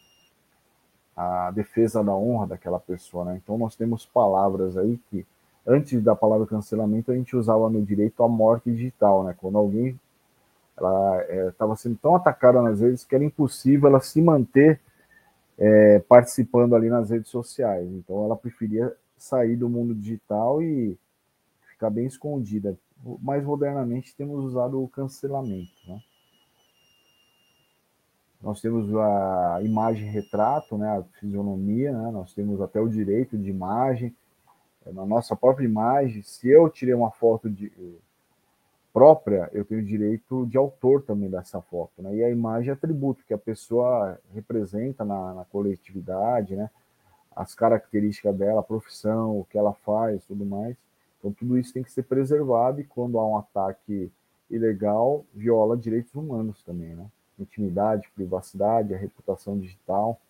[1.16, 3.24] a defesa da honra daquela pessoa.
[3.24, 3.40] Né?
[3.42, 5.26] Então, nós temos palavras aí que,
[5.66, 9.34] antes da palavra cancelamento, a gente usava no direito a morte digital, né?
[9.36, 9.98] quando alguém
[10.76, 14.80] ela estava é, sendo tão atacada nas redes que era impossível ela se manter
[15.58, 17.90] é, participando ali nas redes sociais.
[17.90, 20.96] Então, ela preferia sair do mundo digital e
[21.72, 22.78] ficar bem escondida.
[23.20, 25.72] Mais modernamente, temos usado o cancelamento.
[25.88, 26.00] Né?
[28.40, 33.50] Nós temos a imagem retrato, né, a fisionomia, né, nós temos até o direito de
[33.50, 34.14] imagem.
[34.86, 37.70] É, na nossa própria imagem, se eu tirei uma foto de,
[38.92, 42.02] própria, eu tenho direito de autor também dessa foto.
[42.02, 42.16] Né?
[42.16, 46.70] E a imagem é atributo que a pessoa representa na, na coletividade, né?
[47.34, 50.76] as características dela, a profissão, o que ela faz, tudo mais.
[51.18, 54.10] Então, tudo isso tem que ser preservado e quando há um ataque
[54.50, 57.06] ilegal, viola direitos humanos também, né?
[57.42, 60.20] Intimidade, privacidade, a reputação digital.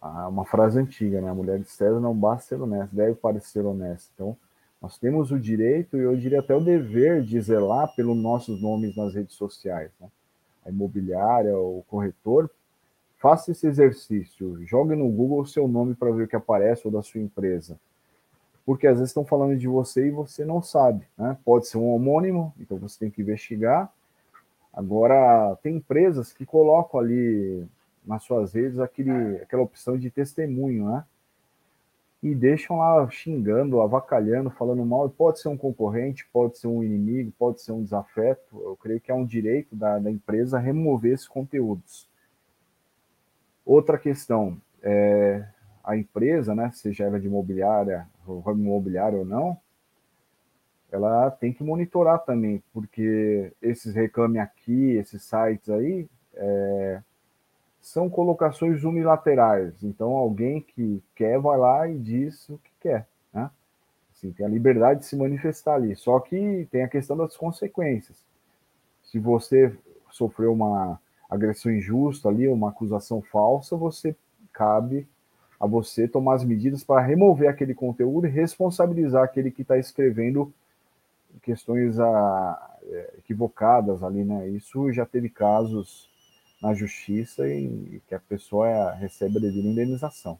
[0.00, 1.30] Ah, uma frase antiga, né?
[1.30, 4.10] A mulher de César não basta ser honesta, deve parecer honesta.
[4.14, 4.36] Então,
[4.80, 8.96] nós temos o direito e eu diria até o dever de zelar pelos nossos nomes
[8.96, 9.92] nas redes sociais.
[10.00, 10.08] Né?
[10.66, 12.50] A imobiliária, o corretor,
[13.18, 16.92] faça esse exercício, jogue no Google o seu nome para ver o que aparece ou
[16.92, 17.78] da sua empresa.
[18.66, 21.06] Porque às vezes estão falando de você e você não sabe.
[21.16, 21.36] Né?
[21.44, 23.92] Pode ser um homônimo, então você tem que investigar
[24.72, 27.66] Agora, tem empresas que colocam ali
[28.04, 31.04] nas suas redes aquele, aquela opção de testemunho, né?
[32.22, 35.10] E deixam lá xingando, avacalhando, falando mal.
[35.10, 38.62] Pode ser um concorrente, pode ser um inimigo, pode ser um desafeto.
[38.62, 42.08] Eu creio que é um direito da, da empresa remover esses conteúdos.
[43.66, 45.44] Outra questão, é,
[45.84, 48.08] a empresa, né, seja ela de imobiliária,
[48.46, 49.58] imobiliária ou não,
[50.92, 57.00] ela tem que monitorar também, porque esses reclame aqui, esses sites aí, é,
[57.80, 59.82] são colocações unilaterais.
[59.82, 63.08] Então, alguém que quer vai lá e diz o que quer.
[63.32, 63.50] Né?
[64.14, 65.96] Assim, tem a liberdade de se manifestar ali.
[65.96, 68.22] Só que tem a questão das consequências.
[69.02, 69.74] Se você
[70.10, 74.14] sofreu uma agressão injusta ali, uma acusação falsa, você
[74.52, 75.08] cabe
[75.58, 80.52] a você tomar as medidas para remover aquele conteúdo e responsabilizar aquele que está escrevendo
[81.40, 84.48] questões a, ah, é, equivocadas ali, né?
[84.48, 86.10] Isso já teve casos
[86.60, 90.38] na justiça e, que a pessoa é, recebe a devida indenização.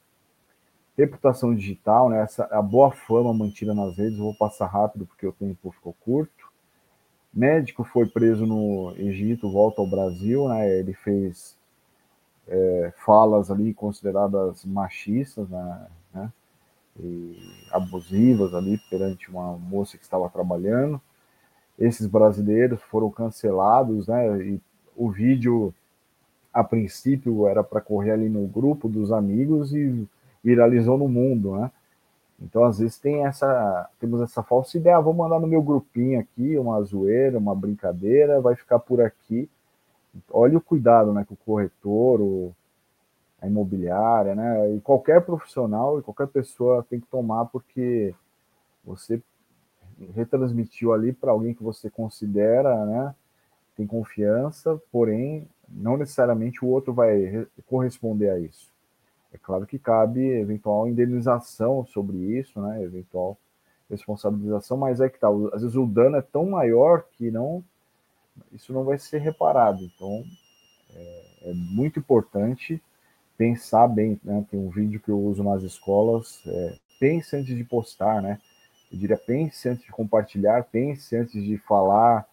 [0.97, 2.21] Reputação digital, né?
[2.21, 6.53] Essa, a boa fama mantida nas redes, vou passar rápido porque o tempo ficou curto.
[7.33, 10.79] Médico foi preso no Egito, volta ao Brasil, né?
[10.79, 11.57] Ele fez
[12.47, 15.87] é, falas ali consideradas machistas, né?
[17.71, 21.01] Abusivas ali perante uma moça que estava trabalhando.
[21.79, 24.43] Esses brasileiros foram cancelados, né?
[24.43, 24.61] E
[24.97, 25.75] o vídeo
[26.53, 30.07] a princípio era para correr ali no grupo dos amigos e
[30.45, 31.71] viralizou no mundo, né?
[32.41, 36.19] Então, às vezes tem essa, temos essa falsa ideia, ah, vou mandar no meu grupinho
[36.21, 39.49] aqui uma zoeira, uma brincadeira, vai ficar por aqui.
[40.31, 42.53] Olha o cuidado, né, que o corretor, o,
[43.43, 48.15] a imobiliária, né, e qualquer profissional e qualquer pessoa tem que tomar porque
[48.85, 49.21] você
[50.15, 53.15] retransmitiu ali para alguém que você considera, né,
[53.77, 58.71] tem confiança, porém não necessariamente o outro vai corresponder a isso.
[59.33, 62.83] É claro que cabe eventual indenização sobre isso, né?
[62.83, 63.39] Eventual
[63.89, 67.63] responsabilização, mas é que tá, às vezes o dano é tão maior que não
[68.53, 69.83] isso não vai ser reparado.
[69.83, 70.23] Então
[70.95, 72.83] é, é muito importante
[73.43, 74.47] pensar bem, né?
[74.49, 78.41] Tem um vídeo que eu uso nas escolas, é, pense antes de postar, né?
[78.93, 82.25] Eu diria pense antes de compartilhar, pense antes de falar,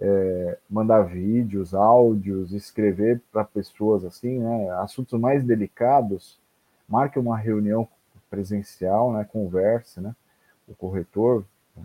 [0.00, 4.70] é, mandar vídeos, áudios, escrever para pessoas assim, né?
[4.80, 6.40] Assuntos mais delicados,
[6.88, 7.86] marque uma reunião
[8.30, 9.28] presencial, né?
[9.30, 10.16] Converse, né?
[10.66, 11.44] O corretor
[11.76, 11.80] é,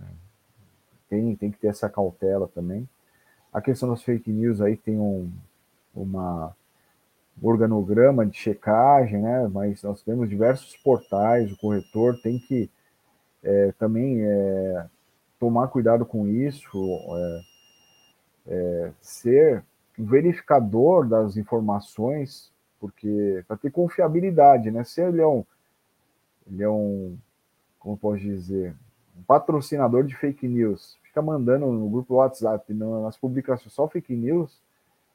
[1.09, 2.87] tem, tem que ter essa cautela também.
[3.51, 5.29] A questão das fake news aí tem um
[5.93, 6.55] uma
[7.41, 9.47] organograma de checagem, né?
[9.51, 12.69] Mas nós temos diversos portais, o corretor tem que
[13.43, 14.85] é, também é,
[15.39, 16.69] tomar cuidado com isso.
[17.17, 17.53] É,
[18.47, 19.63] é, ser
[19.97, 24.83] verificador das informações, porque para ter confiabilidade, né?
[24.83, 25.45] Se ele é um,
[26.47, 27.17] ele é um,
[27.79, 28.75] como posso dizer,
[29.17, 34.61] um patrocinador de fake news, fica mandando no grupo WhatsApp, nas publicações só fake news,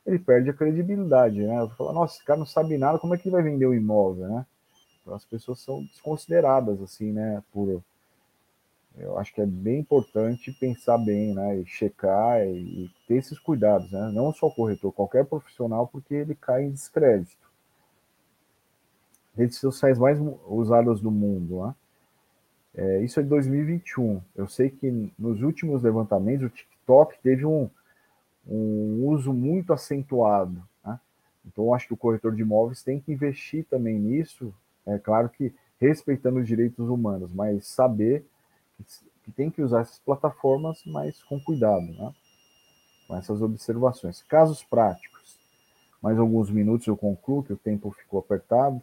[0.08, 1.60] ele perde a credibilidade, né?
[1.60, 3.74] Eu nossa, esse cara não sabe nada, como é que ele vai vender o um
[3.74, 4.46] imóvel, né?
[5.02, 7.42] Então as pessoas são desconsideradas, assim, né?
[7.52, 7.82] Por
[9.00, 13.38] eu acho que é bem importante pensar bem, né, e checar e, e ter esses
[13.38, 17.48] cuidados, né, não só o corretor, qualquer profissional, porque ele cai em descrédito.
[19.36, 21.74] Redes sociais mais usadas do mundo, né?
[22.74, 24.20] É, isso é de 2021.
[24.36, 27.70] Eu sei que nos últimos levantamentos o TikTok teve um,
[28.48, 30.62] um uso muito acentuado.
[30.84, 30.98] Né?
[31.46, 34.54] Então, acho que o corretor de imóveis tem que investir também nisso.
[34.86, 38.24] É claro que respeitando os direitos humanos, mas saber
[39.22, 42.12] que tem que usar essas plataformas, mas com cuidado, né?
[43.06, 44.22] com essas observações.
[44.22, 45.38] Casos práticos.
[46.02, 48.80] Mais alguns minutos eu concluo, que o tempo ficou apertado.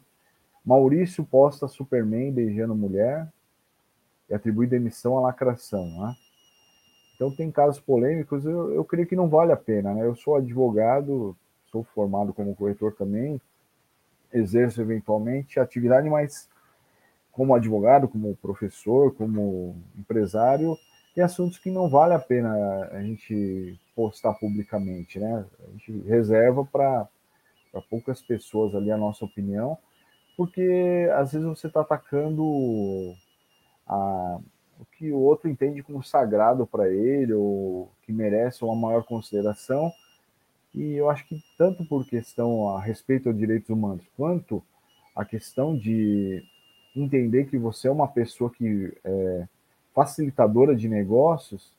[0.65, 3.31] Maurício posta Superman beijando mulher
[4.29, 5.87] e atribui demissão à lacração.
[5.87, 6.15] Né?
[7.15, 9.93] Então tem casos polêmicos, eu, eu creio que não vale a pena.
[9.93, 10.05] Né?
[10.05, 11.35] Eu sou advogado,
[11.71, 13.39] sou formado como corretor também,
[14.33, 16.49] exerço eventualmente atividade, mas
[17.31, 20.77] como advogado, como professor, como empresário,
[21.13, 22.53] tem assuntos que não vale a pena
[22.91, 25.45] a gente postar publicamente, né?
[25.65, 27.07] A gente reserva para
[27.89, 29.77] poucas pessoas ali a nossa opinião,
[30.35, 33.13] porque às vezes você está atacando
[33.87, 34.39] a,
[34.79, 39.91] o que o outro entende como sagrado para ele, ou que merece uma maior consideração.
[40.73, 44.61] E eu acho que tanto por questão a respeito aos direitos humanos, quanto
[45.15, 46.43] a questão de
[46.95, 49.47] entender que você é uma pessoa que é
[49.93, 51.71] facilitadora de negócios,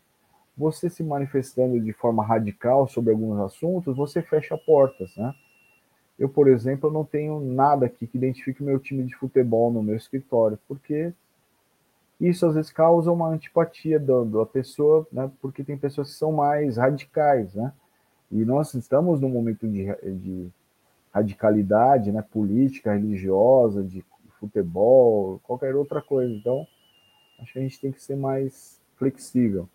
[0.56, 5.34] você se manifestando de forma radical sobre alguns assuntos, você fecha portas, né?
[6.18, 9.96] Eu, por exemplo, não tenho nada aqui que identifique meu time de futebol no meu
[9.96, 11.12] escritório, porque
[12.20, 15.30] isso às vezes causa uma antipatia da, pessoa, né?
[15.40, 17.72] Porque tem pessoas que são mais radicais, né?
[18.30, 19.86] E nós estamos num momento de,
[20.18, 20.48] de
[21.12, 22.22] radicalidade, né?
[22.22, 24.04] Política, religiosa, de
[24.40, 26.32] futebol, qualquer outra coisa.
[26.32, 26.66] Então,
[27.40, 29.68] acho que a gente tem que ser mais flexível.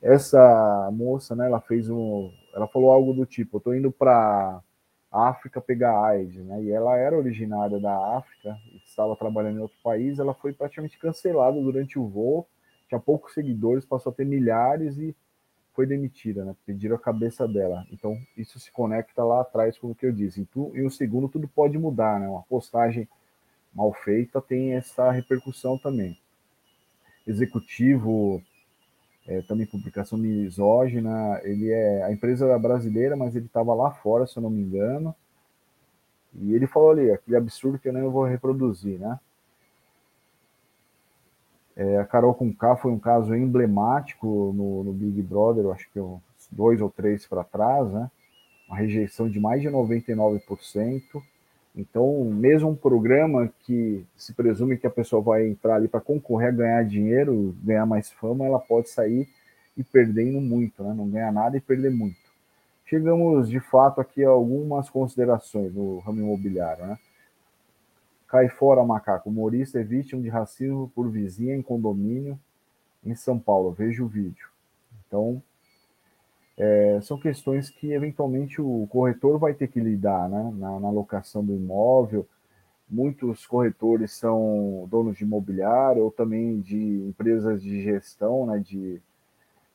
[0.00, 4.62] Essa moça, né, ela fez um, ela falou algo do tipo, eu tô indo para
[5.10, 6.62] África pegar AIDS, né?
[6.62, 11.60] E ela era originária da África, estava trabalhando em outro país, ela foi praticamente cancelada
[11.60, 12.46] durante o voo,
[12.88, 15.14] tinha poucos seguidores, passou a ter milhares e
[15.74, 16.54] foi demitida, né?
[16.66, 17.86] Pediram a cabeça dela.
[17.90, 20.46] Então, isso se conecta lá atrás com o que eu disse.
[20.74, 22.28] E, o segundo, tudo pode mudar, né?
[22.28, 23.08] Uma postagem
[23.72, 26.18] mal feita tem essa repercussão também.
[27.26, 28.42] Executivo,
[29.30, 31.40] é, também publicação misógina.
[31.44, 34.60] Ele é a empresa era brasileira, mas ele estava lá fora, se eu não me
[34.60, 35.14] engano.
[36.34, 39.20] E ele falou ali, aquele absurdo que eu não vou reproduzir, né?
[41.76, 45.88] É, a Carol com K foi um caso emblemático no, no Big Brother, eu acho
[45.92, 46.20] que uns
[46.50, 48.10] dois ou três para trás, né?
[48.68, 51.00] Uma rejeição de mais de 99%.
[51.74, 56.48] Então, mesmo um programa que se presume que a pessoa vai entrar ali para concorrer
[56.48, 59.28] a ganhar dinheiro, ganhar mais fama, ela pode sair
[59.76, 60.92] e perdendo muito, né?
[60.92, 62.18] Não ganhar nada e perder muito.
[62.84, 66.98] Chegamos, de fato, aqui a algumas considerações no ramo imobiliário, né?
[68.26, 69.30] Cai fora, macaco.
[69.30, 72.38] Humorista é vítima de racismo por vizinha em condomínio
[73.04, 73.72] em São Paulo.
[73.72, 74.48] Veja o vídeo.
[75.06, 75.42] Então,
[76.62, 80.52] é, são questões que eventualmente o corretor vai ter que lidar né?
[80.58, 82.28] na, na locação do imóvel.
[82.86, 88.58] Muitos corretores são donos de imobiliário ou também de empresas de gestão, né?
[88.58, 89.00] de,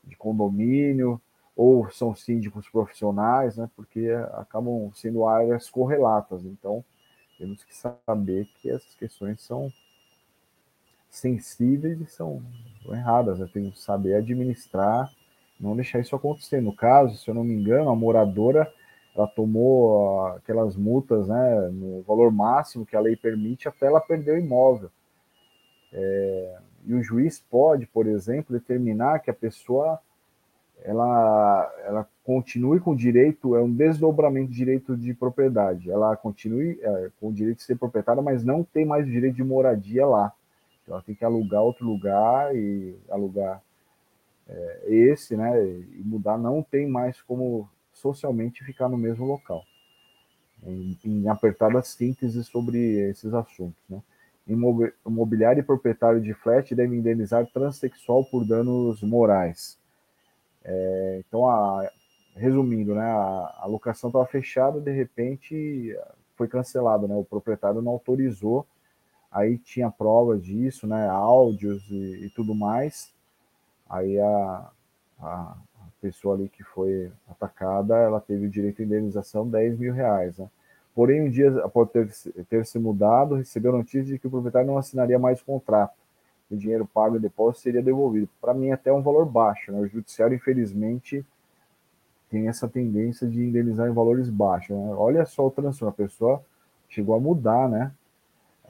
[0.03, 1.19] de condomínio,
[1.55, 3.67] ou são síndicos profissionais, né?
[3.75, 6.45] porque acabam sendo áreas correlatas.
[6.45, 6.85] Então,
[7.39, 9.73] temos que saber que essas questões são
[11.09, 12.43] sensíveis e são
[12.89, 13.39] erradas.
[13.39, 13.49] Né?
[13.51, 15.11] Temos que saber administrar
[15.59, 16.61] não deixar isso acontecer.
[16.61, 18.71] No caso, se eu não me engano, a moradora
[19.15, 24.33] ela tomou aquelas multas né, no valor máximo que a lei permite até ela perder
[24.33, 24.91] o imóvel.
[25.93, 29.99] É, e o juiz pode, por exemplo, determinar que a pessoa
[30.83, 35.89] ela, ela continue com o direito, é um desdobramento de direito de propriedade.
[35.89, 39.35] Ela continue é, com o direito de ser proprietária, mas não tem mais o direito
[39.35, 40.33] de moradia lá.
[40.83, 43.61] Então, ela tem que alugar outro lugar e alugar
[44.47, 49.63] é, esse, né, e mudar não tem mais como socialmente ficar no mesmo local.
[50.63, 54.01] Em, em apertada síntese sobre esses assuntos, né.
[54.47, 59.79] Imobiliário e proprietário de flat devem indenizar transexual por danos morais.
[60.63, 61.89] É, então, a,
[62.35, 65.97] resumindo, né, a, a locação estava fechada, de repente
[66.35, 68.67] foi cancelada, né, o proprietário não autorizou,
[69.31, 73.14] aí tinha prova disso, né, áudios e, e tudo mais,
[73.89, 74.69] Aí a,
[75.19, 75.57] a,
[76.01, 80.37] pessoa ali que foi atacada, ela teve o direito de indenização 10 mil reais.
[80.37, 80.47] Né?
[80.93, 82.09] Porém, um dia após ter,
[82.47, 85.93] ter se mudado, recebeu notícia de que o proprietário não assinaria mais o contrato.
[86.49, 88.29] O dinheiro pago e depósito seria devolvido.
[88.39, 89.71] Para mim, até um valor baixo.
[89.71, 89.79] Né?
[89.79, 91.25] O judiciário, infelizmente,
[92.29, 94.77] tem essa tendência de indenizar em valores baixos.
[94.77, 94.93] Né?
[94.95, 95.89] Olha só o transtorno.
[95.89, 96.43] A pessoa
[96.87, 97.91] chegou a mudar, né?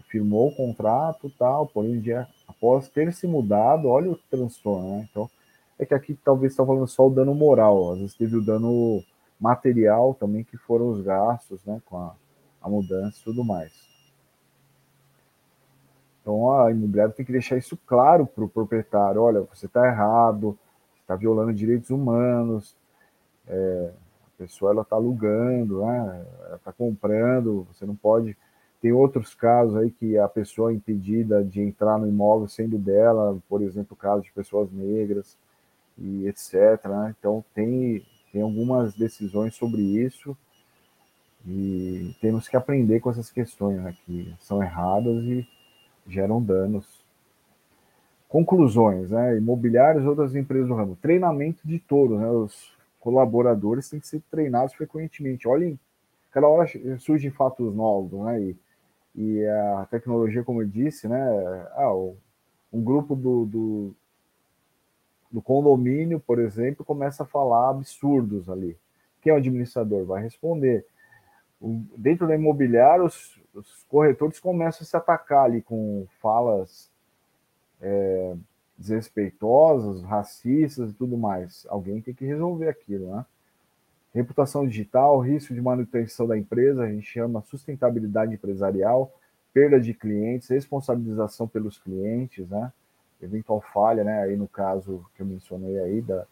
[0.07, 5.07] Firmou o contrato tal, porém, um dia após ter se mudado, olha o transtorno, né?
[5.09, 5.29] Então,
[5.77, 9.03] é que aqui talvez está falando só o dano moral, às vezes teve o dano
[9.39, 12.15] material também, que foram os gastos, né, com a,
[12.61, 13.73] a mudança e tudo mais.
[16.21, 20.57] Então, a imobiliária tem que deixar isso claro para o proprietário: olha, você está errado,
[21.01, 22.75] está violando direitos humanos,
[23.47, 23.91] é,
[24.25, 28.35] a pessoa ela está alugando, né, ela está comprando, você não pode
[28.85, 33.35] tem outros casos aí que a pessoa é impedida de entrar no imóvel sendo dela,
[33.49, 35.35] por exemplo, o caso de pessoas negras
[35.97, 36.85] e etc.
[36.85, 37.15] Né?
[37.17, 40.37] Então, tem, tem algumas decisões sobre isso
[41.47, 45.47] e temos que aprender com essas questões né, que são erradas e
[46.07, 47.03] geram danos.
[48.29, 49.35] Conclusões, né?
[49.35, 50.95] Imobiliários e outras empresas do ramo.
[51.01, 52.29] Treinamento de todos, né?
[52.29, 55.47] Os colaboradores têm que ser treinados frequentemente.
[55.47, 55.79] Olhem,
[56.31, 56.69] cada hora
[56.99, 58.41] surgem fatos novos, né?
[58.41, 58.64] E
[59.15, 61.17] e a tecnologia, como eu disse, né?
[61.71, 61.93] Ah,
[62.71, 63.95] um grupo do, do,
[65.31, 68.77] do condomínio, por exemplo, começa a falar absurdos ali.
[69.21, 70.05] Quem é o administrador?
[70.05, 70.85] Vai responder.
[71.61, 76.91] O, dentro da imobiliária, os, os, corretores começam a se atacar ali com falas
[77.81, 78.35] é,
[78.77, 81.65] desrespeitosas, racistas e tudo mais.
[81.69, 83.25] Alguém tem que resolver aquilo, né?
[84.15, 89.13] Reputação digital, risco de manutenção da empresa, a gente chama sustentabilidade empresarial,
[89.53, 92.71] perda de clientes, responsabilização pelos clientes, né?
[93.21, 94.23] Eventual falha, né?
[94.23, 96.25] Aí no caso que eu mencionei aí da,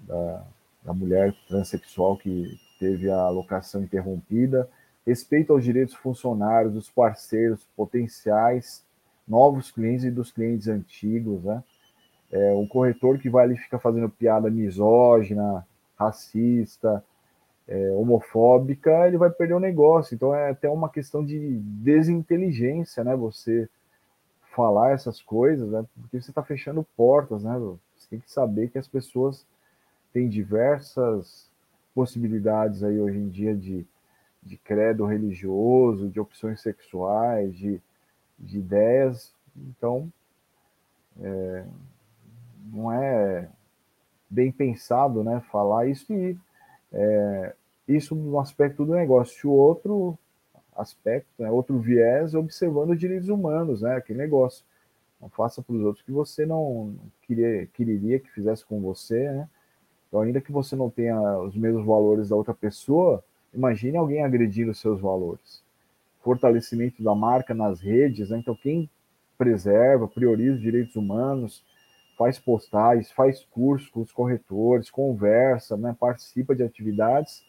[0.00, 0.44] da,
[0.84, 4.66] da mulher transexual que teve a alocação interrompida,
[5.06, 8.82] respeito aos direitos funcionários, dos parceiros potenciais,
[9.28, 11.62] novos clientes e dos clientes antigos, né?
[12.32, 15.64] É, um corretor que vai ali ficar fazendo piada misógina,
[15.98, 17.02] racista,
[17.68, 20.14] é, homofóbica, ele vai perder o negócio.
[20.14, 23.16] Então é até uma questão de desinteligência, né?
[23.16, 23.68] Você
[24.54, 25.84] falar essas coisas, né?
[26.00, 27.58] Porque você está fechando portas, né?
[27.58, 29.46] Você tem que saber que as pessoas
[30.12, 31.50] têm diversas
[31.94, 33.86] possibilidades aí hoje em dia de,
[34.42, 37.80] de credo religioso, de opções sexuais, de,
[38.38, 39.34] de ideias.
[39.56, 40.10] Então,
[41.20, 41.64] é,
[42.72, 43.48] não é
[44.28, 45.42] bem pensado, né?
[45.50, 46.36] Falar isso e
[46.92, 47.54] é,
[47.88, 49.50] isso no aspecto do negócio.
[49.50, 50.18] O outro
[50.74, 53.96] aspecto, né, outro viés, observando os direitos humanos, né?
[53.96, 54.64] Aquele negócio.
[55.20, 59.48] Não faça para os outros que você não queria, quereria que fizesse com você, né?
[60.08, 64.74] Então, ainda que você não tenha os mesmos valores da outra pessoa, imagine alguém agredindo
[64.74, 65.62] seus valores.
[66.22, 68.38] Fortalecimento da marca nas redes, né?
[68.38, 68.90] Então, quem
[69.38, 71.64] preserva, prioriza os direitos humanos,
[72.16, 77.44] faz postagens, faz cursos com os corretores, conversa, né, participa de atividades,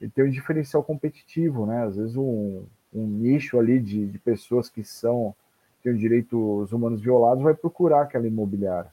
[0.00, 1.84] e tem um diferencial competitivo, né?
[1.84, 5.34] Às vezes um, um nicho ali de, de pessoas que são
[5.82, 8.92] têm direitos humanos violados vai procurar aquela imobiliária.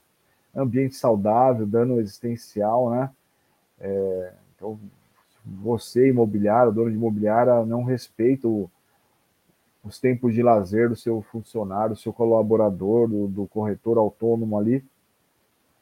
[0.54, 3.10] Ambiente saudável, dano existencial, né?
[3.80, 4.78] É, então,
[5.44, 8.70] você, imobiliário, dono de imobiliária, não respeita o,
[9.92, 14.82] os tempos de lazer do seu funcionário, do seu colaborador, do, do, corretor autônomo ali,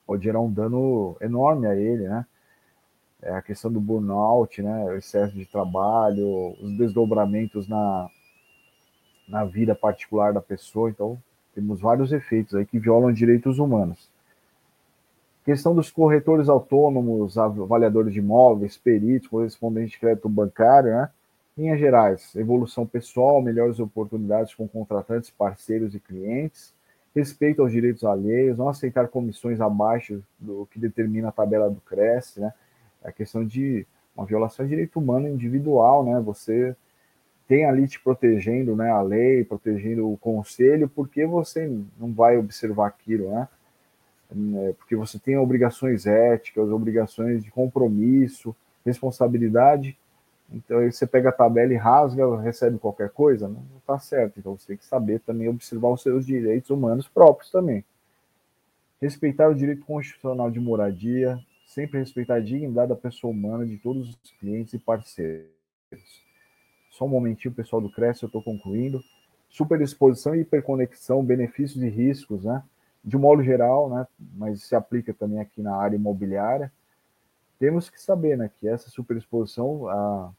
[0.05, 2.27] pode gerar um dano enorme a ele, né?
[3.23, 4.85] É a questão do burnout, né?
[4.87, 8.09] O excesso de trabalho, os desdobramentos na,
[9.29, 10.91] na vida particular da pessoa.
[10.91, 11.17] Então,
[11.55, 14.11] temos vários efeitos aí que violam direitos humanos.
[15.45, 21.11] Questão dos corretores autônomos, avaliadores de imóveis, peritos, correspondentes de crédito bancário, né?
[21.57, 26.73] Linhas gerais, evolução pessoal, melhores oportunidades com contratantes, parceiros e clientes,
[27.15, 32.41] respeito aos direitos alheios, não aceitar comissões abaixo do que determina a tabela do Cresce,
[32.41, 32.53] né?
[33.03, 33.87] A questão de
[34.17, 36.21] uma violação de direito humano individual, né?
[36.21, 36.77] Você
[37.49, 38.91] tem ali te protegendo, né?
[38.91, 41.67] A lei, protegendo o conselho, porque você
[41.99, 43.49] não vai observar aquilo, né?
[44.31, 48.55] É, porque você tem obrigações éticas, obrigações de compromisso,
[48.87, 49.99] responsabilidade,
[50.53, 54.39] então aí você pega a tabela e rasga, recebe qualquer coisa, não está certo.
[54.39, 57.85] Então você tem que saber também observar os seus direitos humanos próprios também.
[59.01, 64.11] Respeitar o direito constitucional de moradia, sempre respeitar a dignidade da pessoa humana de todos
[64.11, 65.49] os clientes e parceiros.
[66.91, 69.03] Só um momentinho, pessoal do Cresce, eu estou concluindo.
[69.49, 72.63] Superexposição e hiperconexão, benefícios e riscos, né?
[73.03, 74.07] De um modo geral, né?
[74.35, 76.71] Mas se aplica também aqui na área imobiliária.
[77.61, 78.51] Temos que saber, né?
[78.59, 80.33] Que essa superexposição, a,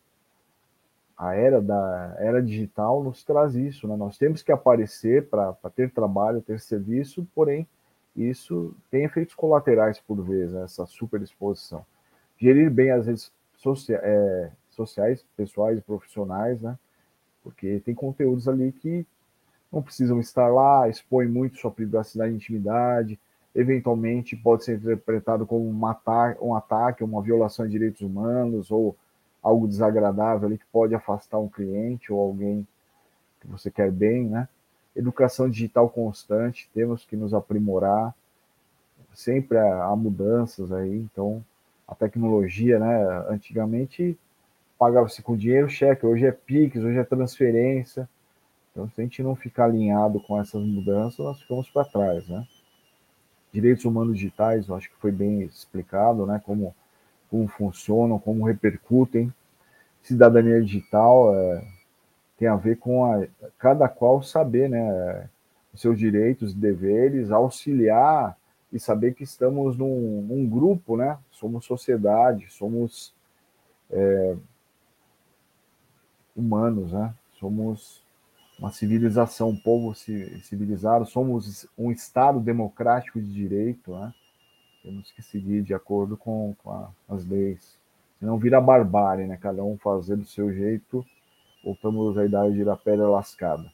[1.15, 3.95] a era da era digital nos traz isso, né?
[3.95, 7.67] Nós temos que aparecer para ter trabalho, ter serviço, porém
[8.15, 10.63] isso tem efeitos colaterais por vezes, né?
[10.63, 11.85] essa superexposição.
[12.39, 16.75] Gerir bem as redes socia é, sociais, pessoais e profissionais, né?
[17.43, 19.05] Porque tem conteúdos ali que
[19.71, 23.19] não precisam estar lá, expõem muito sua privacidade e intimidade,
[23.53, 28.95] eventualmente pode ser interpretado como um ataque, um ataque, uma violação de direitos humanos ou
[29.41, 32.65] algo desagradável ali que pode afastar um cliente ou alguém
[33.39, 34.47] que você quer bem, né?
[34.95, 38.13] Educação digital constante, temos que nos aprimorar,
[39.13, 41.43] sempre há mudanças aí, então
[41.87, 43.25] a tecnologia, né?
[43.29, 44.17] Antigamente
[44.77, 48.07] pagava-se com dinheiro cheque, hoje é Pix, hoje é transferência.
[48.71, 52.47] Então, se a gente não ficar alinhado com essas mudanças, nós ficamos para trás, né?
[53.51, 56.41] Direitos humanos digitais, eu acho que foi bem explicado, né?
[56.45, 56.73] Como
[57.31, 59.33] como funcionam, como repercutem.
[60.03, 61.65] Cidadania digital é,
[62.37, 63.25] tem a ver com a,
[63.57, 65.29] cada qual saber né,
[65.73, 68.37] os seus direitos e deveres, auxiliar
[68.73, 71.17] e saber que estamos num, num grupo, né?
[71.31, 73.13] somos sociedade, somos
[73.89, 74.35] é,
[76.35, 77.13] humanos, né?
[77.39, 78.00] somos
[78.59, 84.13] uma civilização, um povo civilizado, somos um Estado democrático de direito, né?
[84.83, 87.77] Temos que seguir de acordo com, com a, as leis.
[88.19, 89.37] Senão vira barbárie, né?
[89.39, 91.05] Cada um fazer do seu jeito.
[91.63, 93.71] Voltamos à idade da pedra lascada.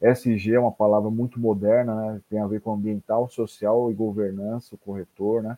[0.00, 2.20] SG é uma palavra muito moderna, né?
[2.28, 5.56] Tem a ver com ambiental, social e governança, o corretor, né?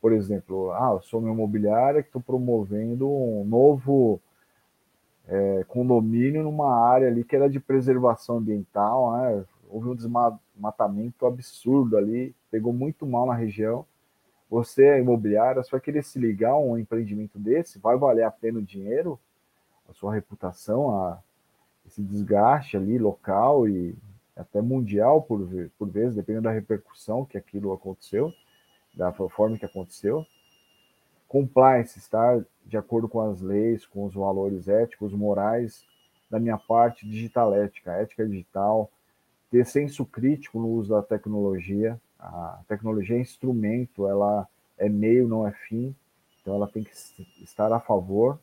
[0.00, 4.20] Por exemplo, ah, eu sou uma imobiliária que estou promovendo um novo
[5.28, 9.44] é, condomínio numa área ali que era de preservação ambiental, né?
[9.68, 13.84] Houve um desmatamento absurdo ali, pegou muito mal na região
[14.54, 18.30] você é imobiliária, você vai querer se ligar a um empreendimento desse, vai valer a
[18.30, 19.18] pena o dinheiro,
[19.88, 21.20] a sua reputação, a,
[21.84, 23.96] esse desgaste ali local e
[24.36, 28.32] até mundial por, por vezes, dependendo da repercussão que aquilo aconteceu,
[28.94, 30.24] da forma que aconteceu.
[31.34, 35.84] Compliance, estar de acordo com as leis, com os valores éticos, morais
[36.30, 38.88] da minha parte, digital ética, ética digital,
[39.50, 42.00] ter senso crítico no uso da tecnologia.
[42.20, 44.46] A tecnologia é instrumento, ela
[44.78, 45.92] é meio, não é fim,
[46.40, 46.92] então ela tem que
[47.42, 48.38] estar a favor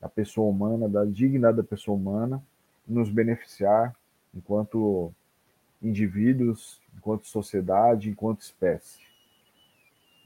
[0.00, 2.40] da pessoa humana, da dignidade da pessoa humana,
[2.86, 3.96] nos beneficiar
[4.32, 5.12] enquanto
[5.82, 9.00] indivíduos, enquanto sociedade, enquanto espécie.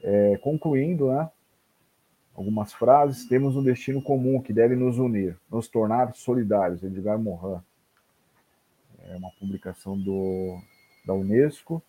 [0.03, 1.27] É, concluindo, né,
[2.35, 7.61] algumas frases, temos um destino comum que deve nos unir, nos tornar solidários, Edgar Morin.
[9.05, 10.57] É uma publicação do,
[11.05, 11.81] da Unesco.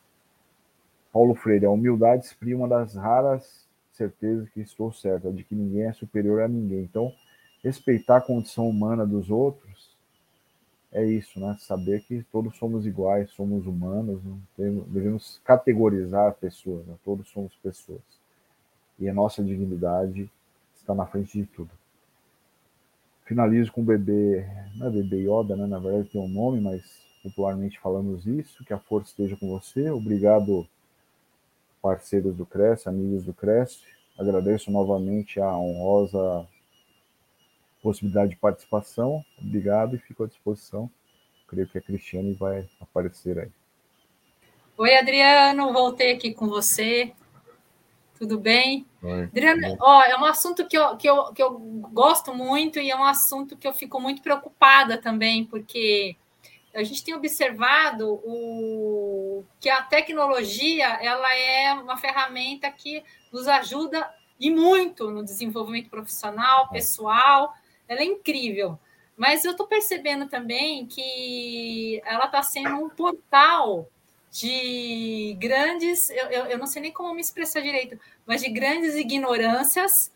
[1.12, 5.84] Paulo Freire, a humildade exprime uma das raras certezas que estou certa, de que ninguém
[5.84, 6.82] é superior a ninguém.
[6.82, 7.12] Então,
[7.62, 9.94] respeitar a condição humana dos outros
[10.94, 11.56] é isso, né?
[11.58, 14.20] Saber que todos somos iguais, somos humanos,
[14.56, 16.94] devemos categorizar pessoas, né?
[17.04, 18.23] todos somos pessoas.
[18.98, 20.30] E a nossa dignidade
[20.74, 21.70] está na frente de tudo.
[23.24, 25.66] Finalizo com o bebê, não é bebê Yoda, né?
[25.66, 26.82] Na verdade tem um nome, mas
[27.22, 28.64] popularmente falamos isso.
[28.64, 29.90] Que a força esteja com você.
[29.90, 30.68] Obrigado,
[31.80, 33.80] parceiros do Cresce, amigos do Cresce.
[34.18, 36.46] Agradeço novamente a honrosa
[37.84, 39.22] possibilidade de participação.
[39.38, 40.90] Obrigado e fico à disposição.
[41.46, 43.50] Creio que a Cristiane vai aparecer aí.
[44.78, 47.12] Oi, Adriano, voltei aqui com você.
[48.18, 48.86] Tudo bem?
[49.02, 51.58] Oi, Adriano, ó, é um assunto que eu, que, eu, que eu
[51.92, 56.16] gosto muito e é um assunto que eu fico muito preocupada também, porque
[56.74, 63.02] a gente tem observado o, que a tecnologia ela é uma ferramenta que
[63.32, 64.08] nos ajuda
[64.38, 67.52] e muito no desenvolvimento profissional, pessoal,
[67.88, 68.78] ela é incrível.
[69.16, 73.88] Mas eu estou percebendo também que ela está sendo um portal
[74.34, 80.12] de grandes, eu, eu, não sei nem como me expressar direito, mas de grandes ignorâncias,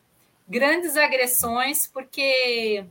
[0.48, 2.84] grandes agressões, porque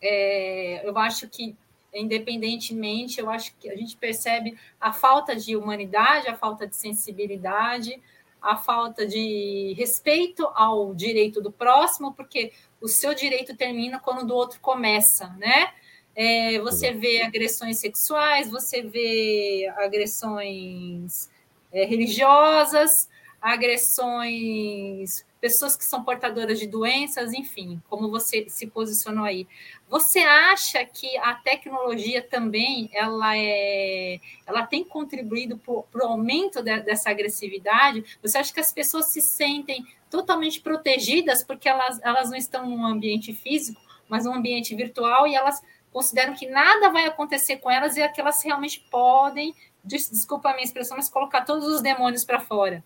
[0.00, 1.56] é, eu acho que,
[1.92, 8.00] independentemente, eu acho que a gente percebe a falta de humanidade, a falta de sensibilidade,
[8.40, 14.26] a falta de respeito ao direito do próximo, porque o seu direito termina quando o
[14.26, 15.72] do outro começa, né?
[16.16, 21.28] É, você vê agressões sexuais, você vê agressões
[21.72, 23.08] é, religiosas,
[23.44, 29.46] agressões, pessoas que são portadoras de doenças, enfim, como você se posicionou aí.
[29.90, 36.80] Você acha que a tecnologia também ela é, ela tem contribuído para o aumento de,
[36.80, 38.02] dessa agressividade?
[38.22, 42.86] Você acha que as pessoas se sentem totalmente protegidas, porque elas, elas não estão num
[42.86, 45.60] ambiente físico, mas num ambiente virtual, e elas
[45.94, 50.64] consideram que nada vai acontecer com elas e que elas realmente podem, desculpa a minha
[50.64, 52.82] expressão, mas colocar todos os demônios para fora.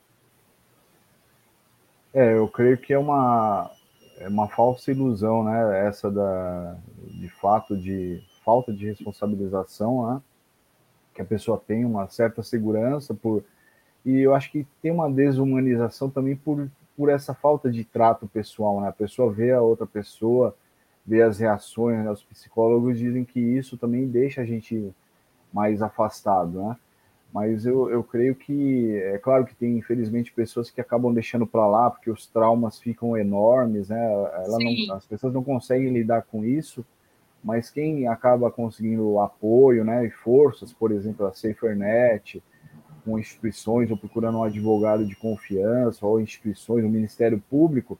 [2.13, 3.71] É, eu creio que é uma,
[4.19, 5.87] é uma falsa ilusão, né?
[5.87, 10.23] Essa da, de fato de falta de responsabilização, né?
[11.15, 13.43] Que a pessoa tem uma certa segurança por
[14.05, 18.81] e eu acho que tem uma desumanização também por por essa falta de trato pessoal,
[18.81, 18.89] né?
[18.89, 20.57] A pessoa vê a outra pessoa,
[21.09, 22.11] vê as reações, né?
[22.11, 24.93] os psicólogos dizem que isso também deixa a gente
[25.51, 26.77] mais afastado, né?
[27.33, 31.67] Mas eu, eu creio que, é claro que tem, infelizmente, pessoas que acabam deixando para
[31.67, 34.09] lá porque os traumas ficam enormes, né?
[34.87, 36.85] Não, as pessoas não conseguem lidar com isso,
[37.43, 42.43] mas quem acaba conseguindo apoio, né, e forças, por exemplo, a SaferNet,
[43.05, 47.99] com instituições ou procurando um advogado de confiança ou instituições, o Ministério Público,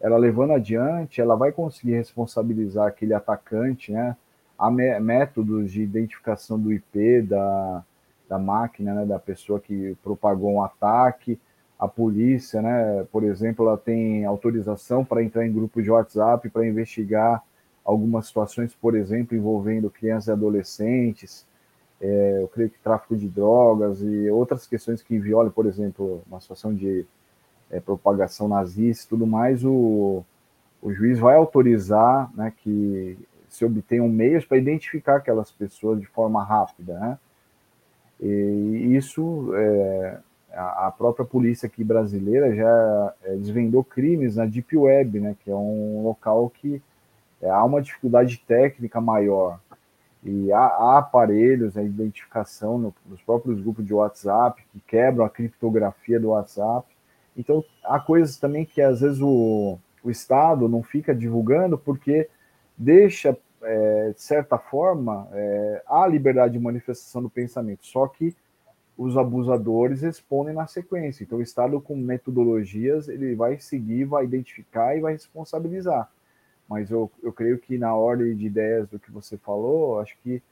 [0.00, 4.16] ela levando adiante, ela vai conseguir responsabilizar aquele atacante, né?
[4.58, 7.82] Há métodos de identificação do IP da,
[8.28, 11.40] da máquina, né, da pessoa que propagou um ataque.
[11.78, 16.66] A polícia, né, por exemplo, ela tem autorização para entrar em grupos de WhatsApp para
[16.66, 17.42] investigar
[17.82, 21.46] algumas situações, por exemplo, envolvendo crianças e adolescentes
[22.00, 26.40] é, eu creio que tráfico de drogas e outras questões que violam, por exemplo, uma
[26.40, 27.06] situação de
[27.70, 30.24] é, propagação nazista e tudo mais, o,
[30.82, 33.18] o juiz vai autorizar né, que
[33.48, 36.98] se obtenham meios para identificar aquelas pessoas de forma rápida.
[36.98, 37.18] Né?
[38.20, 40.18] E isso, é,
[40.52, 45.54] a própria polícia aqui brasileira já é, desvendou crimes na Deep Web, né, que é
[45.54, 46.82] um local que
[47.40, 49.58] é, há uma dificuldade técnica maior
[50.22, 55.30] e há, há aparelhos, a identificação no, nos próprios grupos de WhatsApp que quebram a
[55.30, 56.86] criptografia do WhatsApp.
[57.36, 62.28] Então, há coisas também que às vezes o, o Estado não fica divulgando porque
[62.76, 67.86] deixa, é, de certa forma, é, a liberdade de manifestação do pensamento.
[67.86, 68.34] Só que
[68.96, 71.24] os abusadores respondem na sequência.
[71.24, 76.10] Então, o Estado, com metodologias, ele vai seguir, vai identificar e vai responsabilizar.
[76.68, 80.42] Mas eu, eu creio que, na ordem de ideias do que você falou, acho que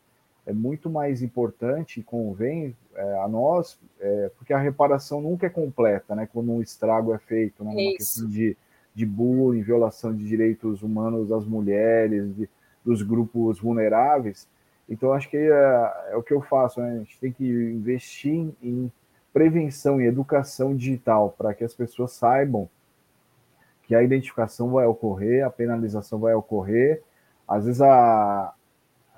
[0.48, 5.50] é muito mais importante e convém é, a nós, é, porque a reparação nunca é
[5.50, 6.26] completa, né?
[6.32, 7.70] Quando um estrago é feito, né?
[7.70, 8.56] Uma questão de,
[8.94, 12.48] de bullying, violação de direitos humanos das mulheres, de,
[12.82, 14.48] dos grupos vulneráveis.
[14.88, 16.92] Então, acho que é, é, o que eu faço, né?
[16.92, 18.90] A gente tem que investir em
[19.34, 22.70] prevenção e educação digital para que as pessoas saibam
[23.82, 27.02] que a identificação vai ocorrer, a penalização vai ocorrer.
[27.46, 28.54] Às vezes, a,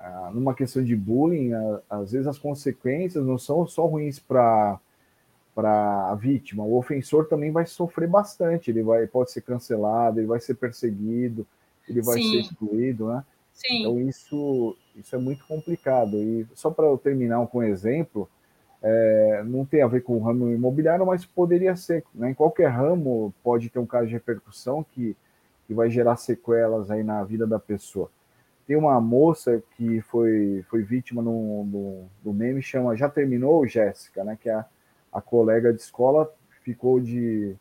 [0.01, 4.79] a numa questão de bullying, a, às vezes as consequências não são só ruins para
[5.53, 10.27] para a vítima, o ofensor também vai sofrer bastante, ele vai pode ser cancelado, ele
[10.27, 11.47] vai ser perseguido,
[11.89, 12.31] ele vai Sim.
[12.31, 13.25] ser excluído, né?
[13.53, 13.81] Sim.
[13.81, 16.17] Então isso isso é muito complicado.
[16.17, 18.29] E só para eu terminar com um exemplo,
[18.83, 22.05] é, não tem a ver com o ramo imobiliário, mas poderia ser.
[22.15, 22.31] Né?
[22.31, 25.17] Em qualquer ramo pode ter um caso de repercussão que,
[25.67, 28.11] que vai gerar sequelas aí na vida da pessoa.
[28.71, 34.23] Tem uma moça que foi, foi vítima no, no, do meme, chama Já Terminou, Jéssica,
[34.23, 34.39] né?
[34.41, 34.65] que é a,
[35.13, 36.33] a colega de escola
[36.63, 37.57] ficou de.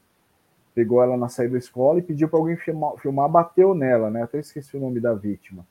[0.75, 4.21] pegou ela na saída da escola e pediu para alguém filmar, filmar, bateu nela, né?
[4.21, 5.65] Até esqueci o nome da vítima.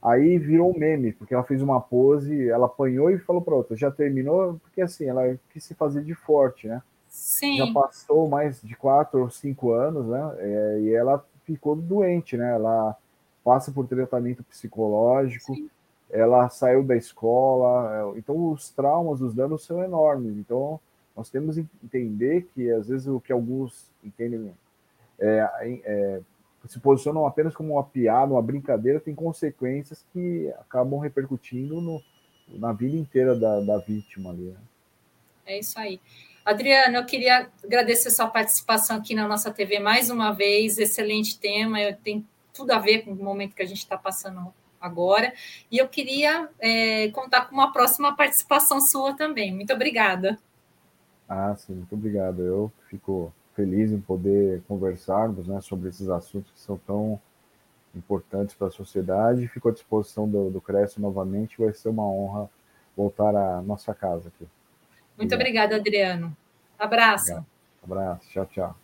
[0.00, 3.76] Aí virou um meme, porque ela fez uma pose, ela apanhou e falou para outra,
[3.76, 6.82] já terminou, porque assim, ela quis se fazer de forte, né?
[7.10, 7.58] Sim.
[7.58, 10.34] Já passou mais de quatro ou cinco anos, né?
[10.38, 12.54] É, e ela ficou doente, né?
[12.54, 12.96] Ela
[13.44, 15.70] passa por tratamento psicológico, Sim.
[16.10, 20.36] ela saiu da escola, é, então os traumas, os danos são enormes.
[20.36, 20.80] Então
[21.16, 24.52] nós temos que entender que às vezes o que alguns entendem
[25.18, 25.48] é,
[25.84, 26.20] é
[26.68, 32.02] se posicionam apenas como uma piada, uma brincadeira, tem consequências que acabam repercutindo no,
[32.48, 34.44] na vida inteira da, da vítima ali.
[34.44, 34.60] Né?
[35.46, 36.00] É isso aí.
[36.44, 40.78] Adriano, eu queria agradecer sua participação aqui na nossa TV mais uma vez.
[40.78, 44.52] Excelente tema, eu tenho tudo a ver com o momento que a gente está passando
[44.80, 45.32] agora.
[45.70, 49.54] E eu queria é, contar com uma próxima participação sua também.
[49.54, 50.38] Muito obrigada.
[51.28, 52.42] Ah, sim, muito obrigado.
[52.42, 57.20] Eu fico feliz em poder conversarmos né, sobre esses assuntos que são tão
[57.94, 59.48] importantes para a sociedade.
[59.48, 61.58] Fico à disposição do, do Cresce novamente.
[61.58, 62.50] Vai ser uma honra
[62.96, 64.46] voltar à nossa casa aqui.
[65.16, 66.36] Muito obrigada, Adriano.
[66.78, 67.32] Abraço.
[67.32, 67.46] Obrigado.
[67.84, 68.30] Abraço.
[68.30, 68.81] Tchau, tchau.